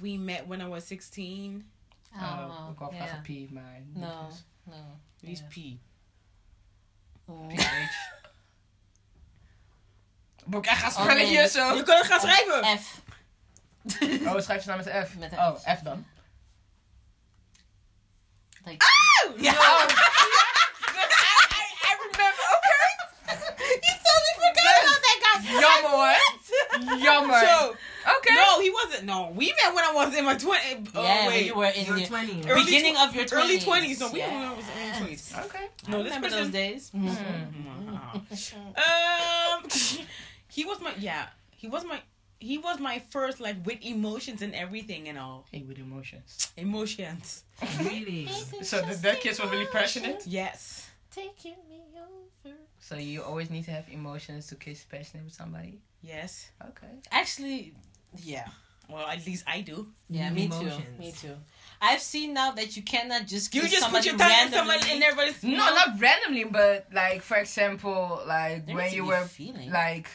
[0.01, 1.65] We met when I was sixteen.
[2.15, 3.07] Oh, uh, ik wou yeah.
[3.07, 4.45] vragen P, maar niet No, dus.
[4.65, 5.01] no.
[5.21, 5.77] Wie is Yeah.
[5.77, 5.81] P?
[7.29, 7.47] Oh.
[7.49, 7.95] PH.
[10.45, 11.49] Moet ik echt gaan Oh, spelletje nee.
[11.49, 11.75] zo?
[11.75, 12.79] Je kunt het gaan schrijven.
[12.79, 13.03] F.
[14.27, 15.19] Oh, schrijf je nou met de F?
[15.19, 15.79] Met de oh, F.
[15.79, 16.07] F dan.
[18.67, 18.83] Like,
[19.39, 19.53] Ja.
[19.57, 19.87] Oh.
[21.57, 22.91] I, I remember, okay.
[23.71, 25.37] you totally forgot about that guy.
[25.61, 26.99] Jammer hoor.
[26.99, 27.41] Jammer.
[27.47, 27.77] So
[28.19, 28.35] Okay.
[28.37, 29.05] no, he wasn't.
[29.05, 30.75] No, we met when I was in my twenty.
[30.75, 31.47] Uh, oh, yeah, wait.
[31.47, 32.45] you were in You're your 20.
[32.49, 33.33] Early beginning tw- of your 20s.
[33.43, 34.01] early twenties.
[34.01, 34.27] No, we yeah.
[34.31, 35.35] met when I was in early twenties.
[35.47, 35.67] Okay.
[35.89, 36.43] No, I this remember person.
[36.45, 36.91] those days.
[36.95, 37.09] Mm-hmm.
[37.09, 37.97] Mm-hmm.
[37.97, 38.67] Mm-hmm.
[39.57, 39.69] Um,
[40.49, 41.27] he was my yeah.
[41.51, 42.01] He was my
[42.39, 46.53] he was my first like with emotions and everything and all Hey, with emotions.
[46.57, 47.45] emotions.
[47.81, 48.29] Really?
[48.63, 50.23] So the, that kiss was really passionate.
[50.27, 50.89] Yes.
[51.11, 52.55] Taking me over.
[52.79, 55.81] So you always need to have emotions to kiss passionate with somebody.
[56.03, 56.51] Yes.
[56.69, 56.93] Okay.
[57.11, 57.73] Actually,
[58.23, 58.47] yeah.
[58.89, 59.89] Well, at least I do.
[60.09, 60.71] Yeah, me need too.
[60.99, 61.35] Me too.
[61.81, 64.59] I've seen now that you cannot just You kiss just put your tongue in randomly.
[64.75, 68.93] somebody in there, but it's No, not randomly, but like for example, like There when
[68.93, 69.71] you were feeling.
[69.73, 70.09] like,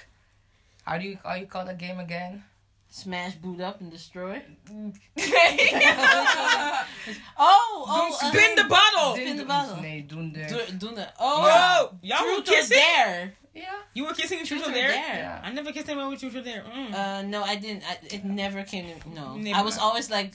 [0.92, 2.44] how do you how you call that game again?
[2.90, 4.42] Smash, boot up, and destroy.
[7.40, 9.16] oh, Oh, spin the bottle.
[9.16, 9.78] Spin the bottle.
[9.82, 10.46] Nee, doen de.
[10.50, 12.78] Do, do the, oh, Oh, y'all were kissing.
[12.78, 13.34] dare.
[13.54, 13.64] Yeah.
[13.94, 14.90] You were kissing truth, Truth or or dare?
[14.92, 15.16] dare.
[15.16, 15.42] Yeah.
[15.42, 16.64] I never kissed anyone with truth or dare.
[16.64, 16.94] Mm.
[16.94, 17.84] Uh, no, I didn't.
[17.90, 19.36] I, it never came to no.
[19.38, 19.58] Never.
[19.58, 20.34] I was always like,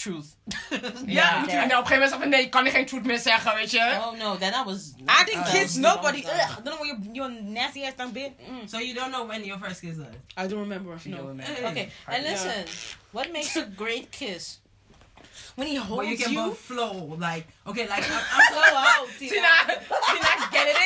[0.00, 0.26] truth.
[1.06, 3.54] Ja, en dan op een gegeven moment van nee, ik kan geen truth meer zeggen,
[3.54, 3.98] weet je.
[4.00, 4.92] Oh no, then I was.
[5.20, 6.18] I didn't uh, kiss nobody.
[6.24, 8.32] Ugh, I don't know where your, your nasty ass done been.
[8.50, 8.68] Mm.
[8.68, 10.06] So you don't know when your first kiss was?
[10.36, 10.98] I don't remember.
[11.04, 11.34] You know, No.
[11.34, 11.46] man.
[11.70, 12.30] Okay, and Yeah.
[12.30, 12.64] listen,
[13.12, 14.58] what makes a great kiss?
[15.56, 18.76] When he holds Where you can you, both flow, like okay, like I'm, I'm Flow
[18.76, 19.30] out, Tina,
[20.06, 20.78] Tina, get it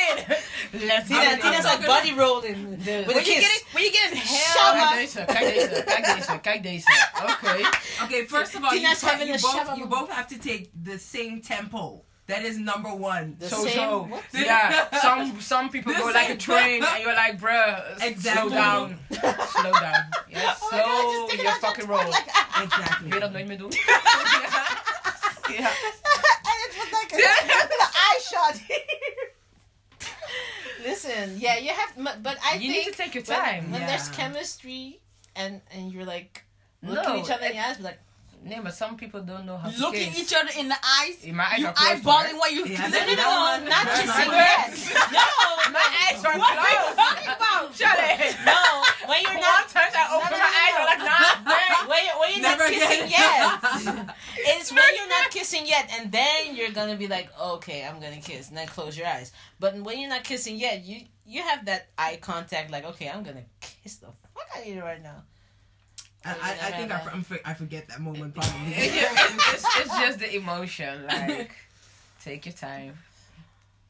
[0.73, 0.87] in.
[0.87, 3.41] Let's Tina, I'm- Tina's I'm like body rolling with when you kiss.
[3.41, 4.83] get it, when you get it, Shut hell.
[4.83, 4.91] up.
[4.91, 7.07] Kijk deze, kijk deze, kijk deze, kijk deze.
[7.23, 7.69] Oké.
[8.03, 10.37] Okay, first of all, you, Tina's both- having you a both you both have to
[10.37, 12.03] take the same tempo.
[12.27, 13.35] That is number one.
[13.37, 14.03] The So same- so.
[14.09, 14.23] what?
[14.33, 18.97] Yeah, some some people The go like a train and you're like, bruh, slow down.
[19.11, 20.03] Slow down.
[20.29, 22.09] Yeah, Oh my God, slow just take it your fucking roll.
[22.09, 22.63] like- ah.
[22.63, 23.09] exactly.
[23.09, 23.71] Wil je dat nooit meer doen?
[23.71, 25.69] Ja.
[26.49, 28.55] and it was like a, an eye shot.
[30.83, 33.39] Listen, yeah, you have, but but I think You think need to take your when-
[33.45, 33.71] time.
[33.71, 34.15] when, there's Yeah.
[34.17, 34.99] chemistry
[35.35, 36.43] and and you're like
[36.81, 37.99] looking No, each other in the eyes, like
[38.45, 41.17] Nee, but some people don't know how to Looking each other in the eyes.
[41.25, 42.37] Yeah, my eyes You are closed, eyeballing right?
[42.37, 44.69] while you Yeah, no, that- no, no, not kissing yet.
[45.09, 45.25] No,
[45.73, 46.97] My eyes are What are you closed.
[47.01, 47.73] talking about?
[47.73, 48.37] Shut it.
[48.45, 48.61] no,
[49.09, 50.75] when you're not Sometimes I open no, my no, eyes.
[50.77, 54.15] I'm like, nah, when you're, when you're Never not kissing yet.
[54.37, 58.21] It's when you're not kissing yet, and then you're gonna be like, okay, I'm gonna
[58.21, 59.31] kiss, and then close your eyes.
[59.59, 63.23] But when you're not kissing yet, you you have that eye contact, like, okay, I'm
[63.23, 65.23] gonna kiss the fuck out of you right now.
[66.25, 68.73] I, I, I think I, for- I forget that moment probably.
[68.73, 71.05] it's, it's just the emotion.
[71.07, 71.51] Like,
[72.23, 72.97] take your time.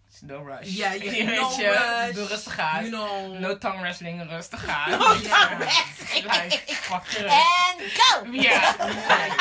[0.10, 0.68] It's no rush.
[0.68, 2.16] Yeah, yeah, Je no weet je, rush.
[2.16, 2.86] Doe rustig aan.
[2.86, 3.40] you know.
[3.40, 4.92] No tongue wrestling, rustig aan.
[5.00, 5.48] No Ja.
[5.48, 6.26] tongue wrestling.
[6.26, 6.54] Like,
[6.88, 7.32] fuck terug.
[7.32, 8.32] And go.
[8.32, 8.76] Ja.
[8.80, 9.40] Like,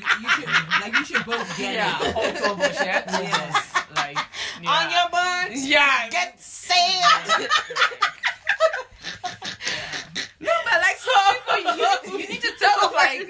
[0.00, 0.48] you, you should
[0.82, 2.16] like you should both get Ja, it.
[2.16, 3.04] auto bullshit.
[3.08, 3.72] Yes.
[3.94, 4.18] Like,
[4.62, 4.70] ja.
[4.72, 5.68] On your buns.
[5.68, 6.08] Ja.
[6.10, 7.48] Get saved.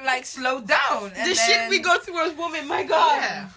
[0.07, 1.05] Like like slow down.
[1.15, 3.21] And The then, shit we go through as women, my God.
[3.21, 3.49] Yeah.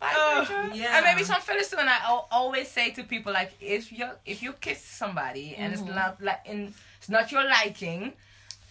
[0.00, 0.96] Uh, yeah.
[0.96, 1.76] And maybe some fellas too.
[1.78, 1.98] And I
[2.30, 5.76] always say to people like, if you if you kiss somebody and Mhm.
[5.78, 8.02] it's not like in it's not your liking,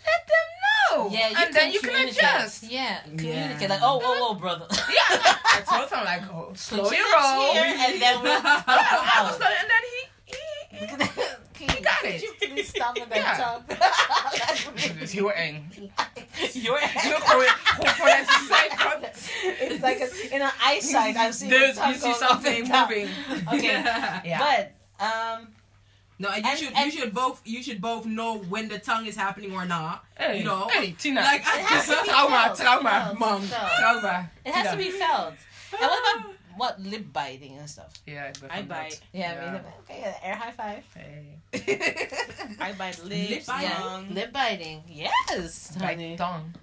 [0.10, 1.10] let them know.
[1.12, 2.64] Yeah, you and then you can adjust.
[2.64, 3.62] Yeah, communicate.
[3.62, 3.68] Yeah.
[3.76, 4.68] Like, oh, oh, oh, brother.
[4.72, 5.36] Yeah.
[5.58, 7.52] I told him like, oh, slow Put your your roll.
[7.56, 10.02] and then we'll I was slow, and then he.
[10.72, 12.22] he, Can you, got could it.
[12.22, 13.38] you please stop with that Yeah.
[13.38, 13.64] tongue?
[13.68, 15.72] That's he really dus heel eng.
[16.54, 19.08] You're Heel gewoon gewoon vanuit.
[19.60, 21.16] It's like a, in an eyesight.
[21.18, 22.88] I'm seeing Dus the tongue you see go something and down.
[22.90, 23.10] moving.
[23.54, 23.84] Okay,
[24.24, 24.40] Yeah.
[24.40, 25.48] but um,
[26.20, 28.80] No, and you And- should and- you should both you should both know when the
[28.80, 30.04] tongue is happening or not.
[30.18, 31.22] Hey, You know, hey, Tina.
[31.22, 32.58] like it has to be Trauma, felt.
[32.60, 33.42] trauma, Felt, mom.
[33.42, 33.72] felt.
[33.80, 34.30] Trauma.
[34.46, 34.72] It has Tina.
[34.72, 35.34] to be felt.
[35.80, 37.92] And what about what lip biting and stuff?
[38.06, 39.00] Yeah, ik ben I bite.
[39.12, 39.48] Yeah, Ja.
[39.48, 40.84] I mean, okay, air high five.
[40.94, 41.40] Hey.
[42.70, 43.70] I bite lips, Lip biting.
[43.70, 44.82] Yeah, lip biting.
[44.88, 46.16] Yes, Bij honey.
[46.16, 46.56] tong.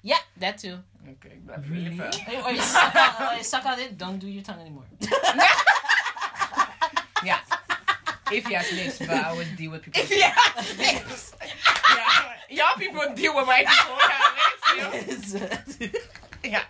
[0.00, 0.78] Yeah, that too.
[1.08, 1.88] Okay, ik blijf Really?
[1.96, 2.34] lippen.
[2.36, 3.98] Or, or you suck out, or you suck out it.
[3.98, 4.84] Don't do your tongue anymore.
[7.24, 7.38] yeah.
[8.30, 10.02] If he has lips, but I would deal with people.
[10.16, 10.34] Yeah.
[12.50, 13.96] Y'all people deal with my people.
[14.76, 15.48] Ja, lips, joh.
[16.42, 16.62] Ja.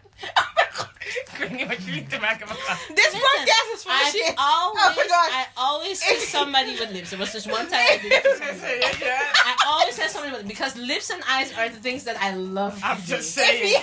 [1.33, 2.57] Ik weet niet wat jullie te maken hebben.
[2.95, 4.37] This Listen, podcast is full of I shit.
[4.37, 5.31] always, Oh my God.
[5.31, 7.12] I always kiss somebody with lips.
[7.12, 8.45] It was just one time I did it for
[9.51, 12.79] I always have somebody with because lips and eyes are the things that I love.
[12.85, 13.07] I'm do.
[13.16, 13.83] just saying.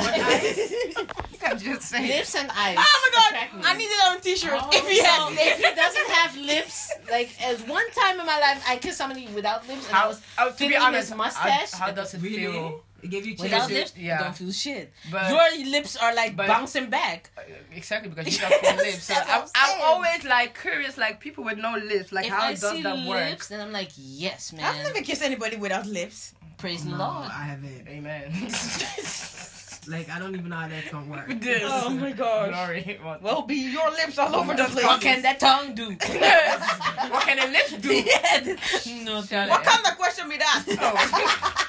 [0.00, 1.06] oh
[1.42, 2.08] I'm just saying.
[2.08, 2.76] lips and eyes.
[2.78, 3.62] Oh my god, me.
[3.66, 4.52] I need it on a t-shirt.
[4.54, 8.38] Oh, if he so if he doesn't have lips, like as one time in my
[8.38, 11.72] life I kissed somebody without lips and I was oh, to be honest, his mustache.
[11.72, 12.36] How, how does it Really?
[12.52, 12.84] feel?
[13.02, 13.70] It gave you without chills.
[13.72, 14.18] lips, yeah.
[14.18, 14.92] you don't feel shit.
[15.10, 17.30] But Your lips are like but- bouncing back.
[17.36, 17.42] Uh,
[17.74, 19.04] exactly because you have full lips.
[19.04, 22.42] So I'm, I'm I'm always like curious, like people with no lips, like if how
[22.48, 23.44] I does see that work?
[23.46, 24.64] then I'm like, yes, man.
[24.64, 26.34] I've never kissed anybody without lips.
[26.58, 27.30] Praise the No, Lord.
[27.30, 27.88] I haven't.
[27.88, 28.32] Amen.
[29.88, 31.26] Like I don't even know how that's gonna work.
[31.40, 31.62] This.
[31.64, 32.50] Oh my god.
[32.52, 33.00] Glory.
[33.22, 34.84] Well, be your lips all over the place.
[34.84, 35.86] What can that tongue do?
[35.88, 39.04] what can the lips do?
[39.04, 41.66] no, Shut What kind of question be that?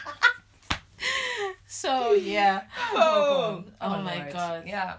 [1.71, 2.63] So yeah.
[2.93, 3.95] Oh, oh, oh.
[3.95, 4.33] Oh, my Lord.
[4.33, 4.63] god.
[4.67, 4.97] Yeah.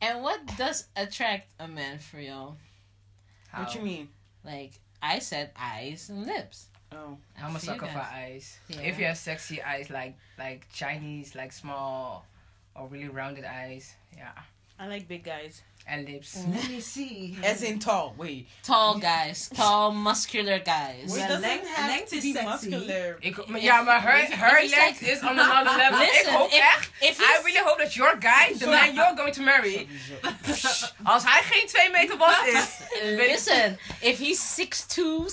[0.00, 2.56] And what does attract a man for y'all?
[3.50, 3.64] How?
[3.64, 4.08] What you mean?
[4.44, 6.68] Like I said, eyes and lips.
[6.92, 7.18] Oh.
[7.42, 8.56] I'm a sucker for eyes.
[8.68, 8.82] Yeah.
[8.82, 12.24] If you have sexy eyes, like like Chinese, like small
[12.76, 14.30] or really rounded eyes, yeah,
[14.78, 15.62] I like big guys.
[15.86, 16.36] And lips.
[16.48, 17.36] Let me see.
[17.44, 18.14] As in tall.
[18.16, 18.46] Wait.
[18.62, 21.10] Tall guys, tall, muscular guys.
[21.12, 22.48] Wait, It doesn't length- have length to is be sexy.
[22.70, 23.16] muscular.
[23.20, 25.98] Ik, ja, maar her, if- her if he's length like- is on another level.
[25.98, 26.90] Listen, ik hoop if- echt.
[27.00, 29.86] if I really hope that your guy, the man you're going to marry,
[31.02, 32.64] als hij geen 2 meter was is,
[33.02, 35.26] Listen, if he's 6'2",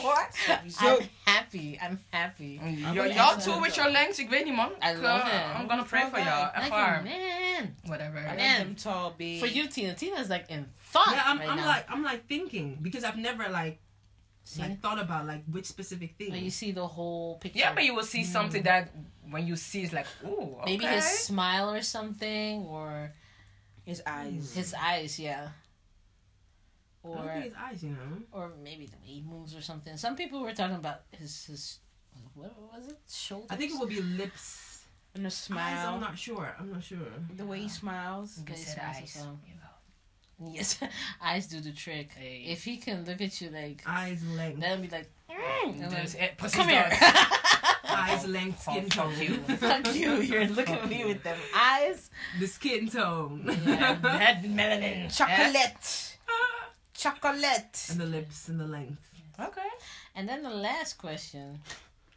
[0.00, 1.78] 6'4", I'm happy.
[1.82, 2.58] I'm happy.
[2.62, 4.70] Mm, Yo- Y'all too with your lengths, ik weet niet man.
[4.82, 5.56] I Ik, love him.
[5.56, 6.50] I'm gonna pray for y'all.
[6.52, 6.98] Echt Like waar.
[6.98, 7.76] a man.
[7.84, 8.18] Whatever.
[8.18, 8.58] I like Man.
[8.58, 9.38] them tall, big.
[9.40, 9.94] For you, Tina.
[9.94, 11.66] Tina's like in thought Yeah, I'm, right I'm now.
[11.66, 13.78] like I'm like thinking because I've never like
[14.44, 14.62] see?
[14.62, 16.30] like thought about like which specific thing.
[16.30, 17.58] But you see the whole picture.
[17.60, 18.64] Yeah, but you will see something mm.
[18.64, 18.90] that
[19.30, 20.72] when you see it's like, ooh, okay.
[20.72, 23.12] Maybe his smile or something, or
[23.84, 24.54] His eyes.
[24.54, 25.48] his eyes, yeah.
[27.04, 28.22] I Or think his eyes, you know.
[28.32, 29.96] or maybe the way he moves or something.
[29.96, 31.78] Some people were talking about his his
[32.34, 32.98] what was it?
[33.10, 33.48] Shoulders.
[33.50, 34.84] I think it will be lips.
[35.14, 35.94] And the Eyes, smile.
[35.94, 36.54] I'm not sure.
[36.58, 36.98] I'm not sure.
[37.36, 38.38] the way he smiles.
[38.38, 39.16] You Good said smiles eyes.
[39.16, 40.50] as you know.
[40.52, 40.78] Yes,
[41.22, 42.12] eyes do the trick.
[42.18, 42.44] Hey.
[42.48, 44.60] If he can look at you like, Eyes, length.
[44.60, 46.90] then be like, mm, and like, come here.
[47.84, 49.20] eyes, length, skin Fuck tone.
[49.20, 49.34] you.
[49.56, 50.14] Fuck you!
[50.22, 52.10] You're looking at me with them eyes.
[52.40, 53.42] the skin tone.
[53.66, 55.14] Yeah, that melanin.
[55.14, 56.16] Chocolate.
[57.02, 57.86] Chocolate.
[57.90, 59.08] and the lips and the length.
[59.40, 59.68] Okay.
[60.14, 61.60] And then the last question: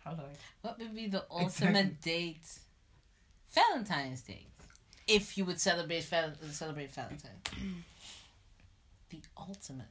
[0.03, 0.25] Hallo.
[0.61, 2.47] What would be the ultimate date?
[3.53, 4.47] Valentine's date.
[5.07, 7.41] If you would celebrate val- celebrate Valentine.
[9.09, 9.85] the ultimate.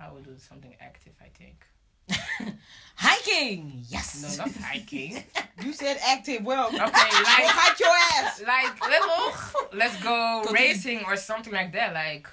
[0.00, 1.64] I would do something active, I think.
[2.96, 3.82] Hiking.
[3.88, 4.36] Yes.
[4.38, 5.22] No, not hiking.
[5.62, 6.44] You said active.
[6.44, 7.88] Well, Okay, go like hide your
[8.26, 8.42] ass.
[8.44, 11.94] like little let's go, Go racing or something like that.
[11.94, 12.26] Like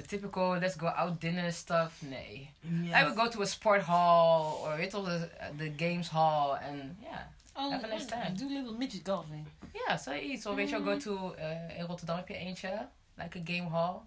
[0.00, 2.02] the typical let's go out dinner stuff.
[2.02, 2.50] Nee.
[2.94, 6.58] I would go to a sport hall or it was the, uh, the games hall
[6.62, 7.22] and yeah.
[7.56, 8.34] Oh, Have a nice time.
[8.34, 9.46] do little midget golfing.
[9.74, 10.46] Ja, zoiets.
[10.46, 11.34] Of weet je wel, go mm-hmm.
[11.34, 14.06] to, uh, in Rotterdam heb je eentje, like a game hall.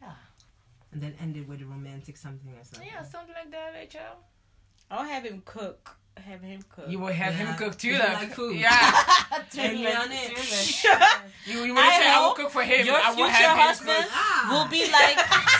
[0.00, 0.14] Yeah.
[0.92, 2.90] And then end it with a romantic something or something.
[2.90, 4.02] Ja, something like that, eh, weet je.
[4.88, 5.99] I'll have him cook.
[6.16, 6.84] Have him cook.
[6.88, 7.46] You will have Yeah.
[7.46, 8.20] him cook, too, you tuurlijk.
[8.20, 8.56] like food.
[8.56, 8.70] Yeah.
[9.50, 10.30] Take me on it.
[11.46, 12.84] You, you I will say I will cook for him.
[12.86, 14.12] your I will future have him husband cook.
[14.14, 14.48] Ah.
[14.52, 15.18] will be like,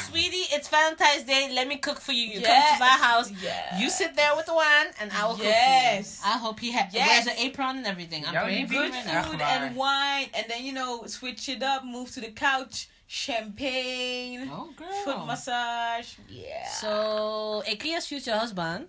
[0.08, 1.48] sweetie, it's Valentine's Day.
[1.52, 2.24] Let me cook for you.
[2.34, 3.30] You come to my house.
[3.42, 3.78] Yeah.
[3.80, 5.40] You sit there with the wine, and I will Yes.
[5.40, 6.34] cook for you.
[6.34, 7.08] I hope he ha- Yes.
[7.08, 8.26] wears an apron and everything.
[8.26, 10.72] I'm Yeah, praying you for you Good right food Echt and wine, and then you
[10.72, 11.82] know switch it up.
[11.84, 12.88] Move to the couch.
[13.08, 14.48] Champagne.
[14.52, 14.88] Oh, girl.
[15.04, 16.08] Foot massage.
[16.28, 16.68] Yeah.
[16.80, 18.88] So, Ekia's future husband.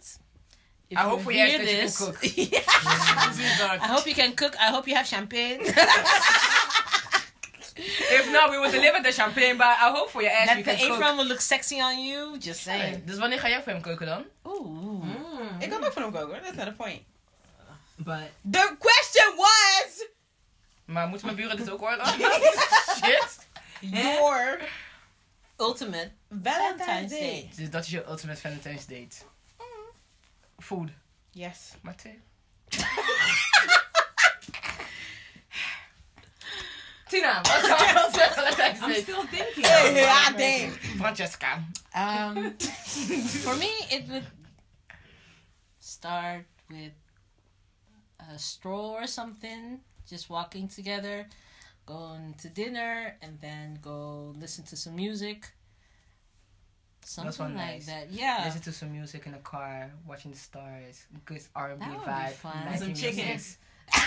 [0.95, 2.17] I hope we hear this, cook.
[2.23, 4.55] I I hope you can cook.
[4.59, 5.59] I hope you have champagne.
[8.19, 10.63] If not, we will deliver the champagne, but I hope for your ass that you
[10.63, 10.97] the can cook.
[10.97, 12.37] apron will look sexy on you.
[12.37, 13.05] Just saying.
[13.05, 14.25] Dus wanneer ga jij voor hem koken dan?
[14.43, 15.03] Ooh.
[15.03, 15.59] Mm.
[15.59, 16.41] Ik kan ook van hem koken.
[16.41, 17.01] That's not the point.
[17.95, 20.05] But The question was
[20.85, 22.05] Maar moeten mijn buren dit ook horen?
[22.05, 23.47] Shit.
[23.79, 24.59] your
[25.57, 26.11] Ultimate
[26.41, 27.19] Valentine's Day.
[27.19, 27.51] Day.
[27.55, 29.15] Dus dat is je ultimate Valentine's date.
[30.61, 30.93] Food.
[31.33, 31.75] Yes.
[31.83, 32.19] My twee.
[37.09, 39.63] Tina, wat is jouw ultimate Valentine's I'm still thinking.
[39.65, 40.71] Hey, ah, damn.
[40.71, 41.63] Francesca.
[41.93, 42.55] Um,
[43.43, 44.27] for me, it would
[45.79, 46.93] start with
[48.33, 51.27] a stroll or something, just walking together,
[51.85, 55.51] going to dinner, and then go listen to some music.
[57.03, 57.85] Something like nice.
[57.87, 58.11] that.
[58.11, 58.43] Yeah.
[58.45, 62.11] Listen to some music in the car, watching the stars, good R&B That would be
[62.11, 62.65] vibe, fun.
[62.65, 63.57] liking Some chickens.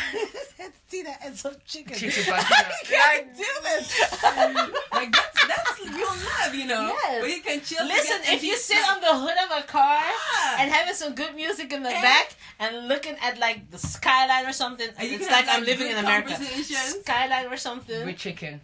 [0.90, 1.94] Tina and some chicken.
[1.96, 2.24] Chicken.
[2.34, 4.70] I do this.
[4.94, 6.86] Like that's that's your love, you know.
[6.86, 7.20] Yes.
[7.22, 7.84] Where you can chill.
[7.84, 11.14] Listen, if you sit like, on the hood of a car ah, and having some
[11.14, 15.26] good music in the And- back and looking at like the skyline or something, it's
[15.26, 16.36] can like I'm living in America.
[16.36, 18.60] Skyline or something With chicken.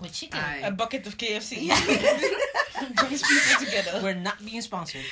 [0.00, 0.38] With chicken.
[0.40, 0.60] Aye.
[0.64, 1.58] A bucket of KFC.
[1.68, 1.78] Yeah.
[2.94, 4.00] Brings people together.
[4.02, 5.02] We're not being sponsored.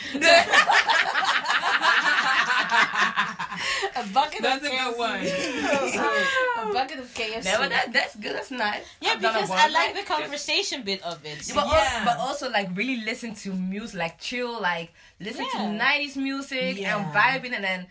[3.97, 4.99] a bucket That's of a good KFC.
[4.99, 6.68] one.
[6.68, 7.45] a bucket of KFC.
[7.51, 8.34] No, but that, that's good.
[8.37, 8.82] That's nice.
[9.01, 9.51] yeah, I've because.
[9.51, 11.47] I like the Just- conversation bit of it.
[11.49, 11.91] Yeah, but, Yeah.
[11.99, 16.78] al- but also like really listen to music, like chill, like listen to nineties music
[16.78, 16.97] Yeah.
[16.99, 17.87] and vibing, and then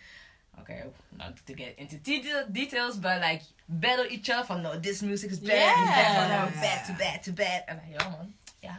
[0.62, 0.84] okay,
[1.18, 5.32] not to get into detail, details, but like battle each other for no, this music
[5.32, 6.22] is bad, Yeah.
[6.24, 8.34] and that one, bad to bad to bad, and like, yo man,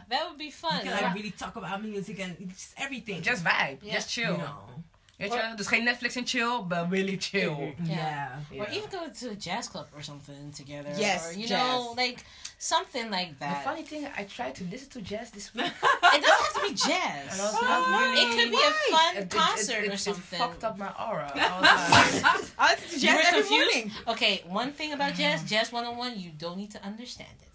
[0.09, 0.85] That would be fun.
[0.85, 3.21] You can like really talk about music and just everything.
[3.21, 3.93] just vibe, Yeah.
[3.93, 4.31] just chill.
[4.33, 4.83] you know.
[5.17, 7.49] Weet je, dus geen Netflix en chill, but really chill.
[7.49, 7.85] Mm-hmm.
[7.85, 8.59] Yeah.
[8.59, 10.91] Or even go to a jazz club or something together.
[10.97, 11.59] Yes, Or, you jazz.
[11.59, 12.23] know, like
[12.57, 13.63] something like that.
[13.63, 15.65] The funny thing, I tried to listen to jazz this week.
[16.15, 17.31] It doesn't have to be jazz.
[17.31, 18.21] And I was not really.
[18.21, 20.39] It could be a fun It- it- concert it, or it, something.
[20.39, 21.31] It fucked up my aura.
[21.35, 23.75] I was like, I listen to You jazz were every confused?
[23.75, 23.91] morning.
[24.07, 25.47] Okay, one thing about jazz, mm-hmm.
[25.55, 27.46] jazz 101, you don't need to understand it.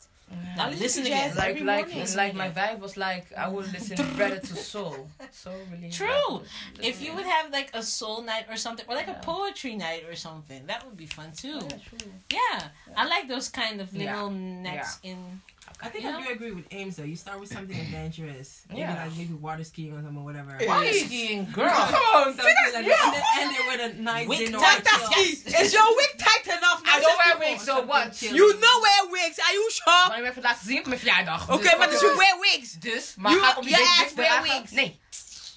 [0.56, 1.28] Now I listen listen to again.
[1.28, 2.14] jazz like every like morning.
[2.16, 5.08] like my vibe was like I would listen better to soul.
[5.30, 6.32] So really True.
[6.78, 9.76] like, If you would have like a soul night or something, or like a poetry
[9.76, 11.58] night or something, that would be fun too.
[11.60, 12.12] Oh, yeah, true.
[12.30, 14.12] Yeah, I like those kind of Yeah.
[14.14, 15.40] little necks in.
[15.80, 16.26] I think You I know?
[16.26, 17.04] do agree with Ames though.
[17.04, 18.62] You start with something adventurous.
[18.68, 19.04] Maybe Yeah.
[19.04, 20.58] like maybe water skiing or something or whatever.
[20.66, 21.68] Water skiing, girl.
[21.70, 22.84] Come on, something like that.
[22.84, 24.58] And then end it with a nice Wick dinner.
[24.58, 24.82] tight,
[25.16, 25.60] yes.
[25.62, 26.82] Is your wig tight enough?
[26.86, 28.12] I don't wear wigs, so what?
[28.12, 28.34] chill.
[28.34, 29.38] You know wear wigs.
[29.40, 30.08] Are you sure?
[30.08, 31.50] Maar je hebt het laten zien op mijn verjaardag.
[31.50, 32.72] Oké, Dus maar dus fuck you wear wigs.
[32.72, 34.70] Dus, maar You- ga op die your wigs ass wear wigs.
[34.70, 35.00] Nee.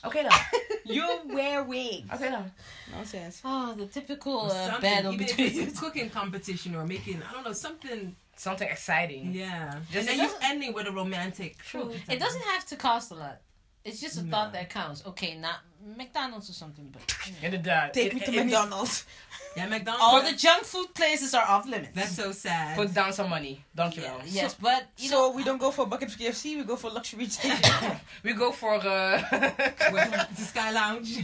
[0.03, 0.38] Oké dan.
[0.84, 2.03] You wear wigs.
[2.13, 2.53] Oké dan.
[2.93, 3.39] Nonsense.
[3.43, 6.86] Oh, the typical Or uh, something, battle even if between it's a cooking competition or
[6.86, 8.16] making I don't know something.
[8.38, 9.33] Something exciting.
[9.33, 11.57] Yeah, Just- and then you doesn't- ending with a romantic.
[11.59, 11.93] True.
[12.09, 13.38] It doesn't have to cost a lot.
[13.83, 14.31] It's just a No.
[14.31, 15.03] thought that counts.
[15.05, 15.57] Okay, not
[15.95, 17.38] McDonald's or something, but you know.
[17.57, 17.93] Inderdaad.
[17.93, 19.05] Take It- me to it- it- McDonald's.
[19.55, 20.03] Yeah, McDonald's.
[20.03, 21.95] all the junk food places are off limits.
[21.95, 22.75] That's so sad.
[22.75, 23.63] Put down some money.
[23.77, 24.23] Dankjewel.
[24.25, 26.57] yes, but you so know, we don't go for a bucket of KFC.
[26.57, 27.97] We go for luxury station.
[28.23, 28.73] We go for...
[28.75, 29.17] Uh,
[30.36, 31.19] the Sky Lounge.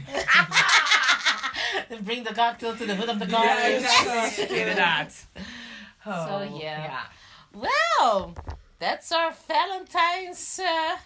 [2.03, 3.43] bring the cocktail to the hood of the car.
[3.43, 4.47] Yeah, exactly.
[6.05, 6.27] Inderdaad.
[6.27, 7.01] So, Oh, yeah.
[7.53, 8.33] Well,
[8.79, 10.59] that's our Valentine's.
[10.59, 10.97] Uh,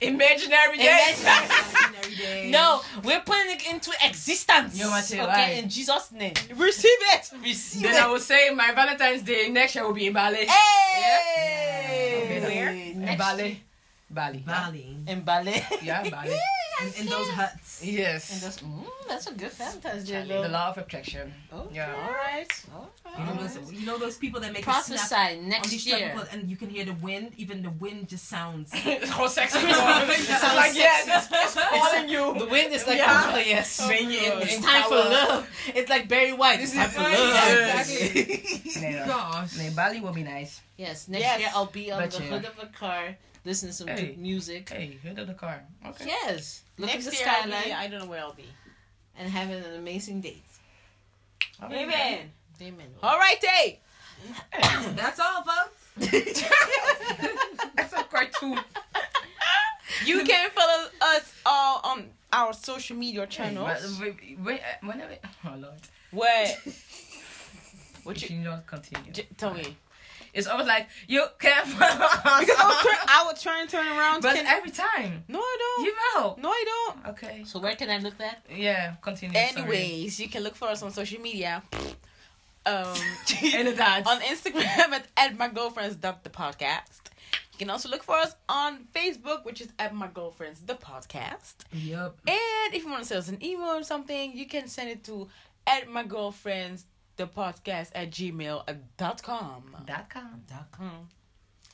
[0.00, 1.14] Imaginary day.
[1.18, 2.50] Imaginary day.
[2.50, 4.78] no, we're putting it into existence.
[4.78, 4.88] Yo,
[5.22, 6.34] okay, in Jesus' name.
[6.56, 7.30] Receive it.
[7.42, 7.86] Receive it.
[7.88, 8.02] Then it.
[8.02, 10.46] I will say my Valentine's Day next year will be in Bali.
[10.46, 12.40] Hey!
[12.42, 12.72] Where?
[12.72, 13.62] Next In Bali.
[14.10, 14.38] Bali.
[14.46, 14.96] Bali.
[15.06, 15.62] In Bali.
[15.82, 16.36] Yeah, Bali.
[16.80, 17.82] In, in those huts.
[17.82, 18.40] And Yes.
[18.40, 20.24] that's, mm, that's a good Valentine's Day.
[20.26, 21.32] The law of attraction.
[21.52, 21.92] Okay, Yeah.
[21.94, 22.46] all right.
[22.74, 23.72] All You know those.
[23.72, 26.10] You know those people that make a snap Prophesy on next these year.
[26.10, 27.32] people, and you can hear the wind.
[27.36, 28.70] Even the wind just sounds.
[28.74, 29.58] It's gewoon sexy.
[29.60, 32.38] sounds It's like, yes, it's, it's calling you.
[32.38, 33.32] The wind is like, Yeah.
[33.34, 33.80] oh, yes.
[33.86, 35.48] When you in- it's in time for love.
[35.74, 36.60] It's like Barry White.
[36.60, 37.34] It's time for right, love.
[37.34, 38.60] yeah, exactly.
[38.82, 39.06] Nee, no.
[39.06, 39.56] Gosh.
[39.58, 40.60] nee, Bali will be nice.
[40.76, 41.40] Yes, next Yes.
[41.40, 42.30] year I'll be on But the yeah.
[42.30, 43.96] hood of a car, listening to some Hey.
[44.14, 44.68] good music.
[44.68, 45.64] Hey, hood of the car.
[45.86, 46.06] Okay.
[46.06, 48.48] Yes, look Next at the year, I'll skyline be- I don't know where I'll be.
[49.18, 50.44] and having an amazing date.
[51.62, 51.82] Okay.
[51.84, 52.30] Amen.
[52.62, 52.86] Amen.
[53.02, 53.80] All right, hey.
[54.96, 55.82] That's all, folks.
[57.76, 58.58] That's a cartoon.
[60.04, 63.66] You can follow us all on our social media Hey, channels.
[63.66, 65.18] maar uh, we- we- Whenever.
[65.44, 65.80] Oh lord.
[66.10, 66.48] What?
[68.04, 69.12] What you should not continue.
[69.12, 69.76] J- tell me.
[70.34, 71.66] It's always like you can't.
[71.68, 74.22] Because I was, turn- I was trying to turn around.
[74.22, 75.24] But can- every time.
[75.28, 75.84] no, I don't.
[75.86, 76.38] You will.
[76.42, 77.06] No, I don't.
[77.08, 77.42] Okay.
[77.44, 78.44] So where can I look that?
[78.54, 79.34] Yeah, continue.
[79.34, 79.48] sorry.
[79.62, 81.62] Anyways, you can look for us on social media.
[82.66, 82.94] Um,
[83.42, 84.06] Inderdaad.
[84.06, 87.00] on Instagram at, at my girlfriends the podcast.
[87.52, 91.54] You can also look for us on Facebook, which is at my girlfriends the podcast.
[91.72, 92.18] Yep.
[92.28, 95.02] And if you want to send us an email or something, you can send it
[95.04, 95.28] to
[95.66, 96.84] at my girlfriends
[97.18, 98.66] the podcast at gmail.com.
[98.68, 100.42] Uh, dot com.
[100.48, 101.08] Dot com.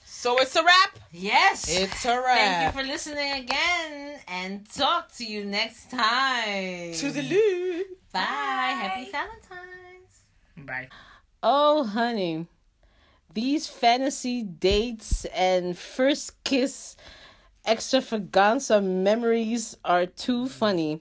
[0.05, 0.99] So it's a wrap.
[1.13, 1.67] Yes.
[1.69, 2.37] It's a wrap.
[2.39, 6.93] Thank you for listening again, and talk to you next time.
[6.95, 7.87] to the loop.
[8.13, 8.21] Bye.
[8.21, 10.23] Happy Valentine's.
[10.59, 10.89] Bye.
[11.43, 12.47] Oh, honey.
[13.35, 16.97] These fantasy dates and first kiss
[17.67, 21.01] extravaganza memories are too funny.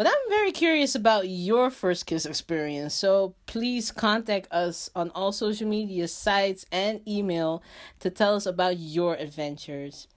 [0.00, 5.30] But I'm very curious about your first kiss experience, so please contact us on all
[5.30, 7.62] social media sites and email
[7.98, 10.08] to tell us about your adventures.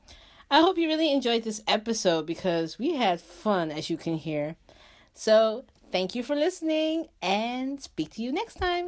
[0.50, 4.56] I hope you really enjoyed this episode because we had fun, as you can hear.
[5.14, 8.88] So, thank you for listening and speak to you next time.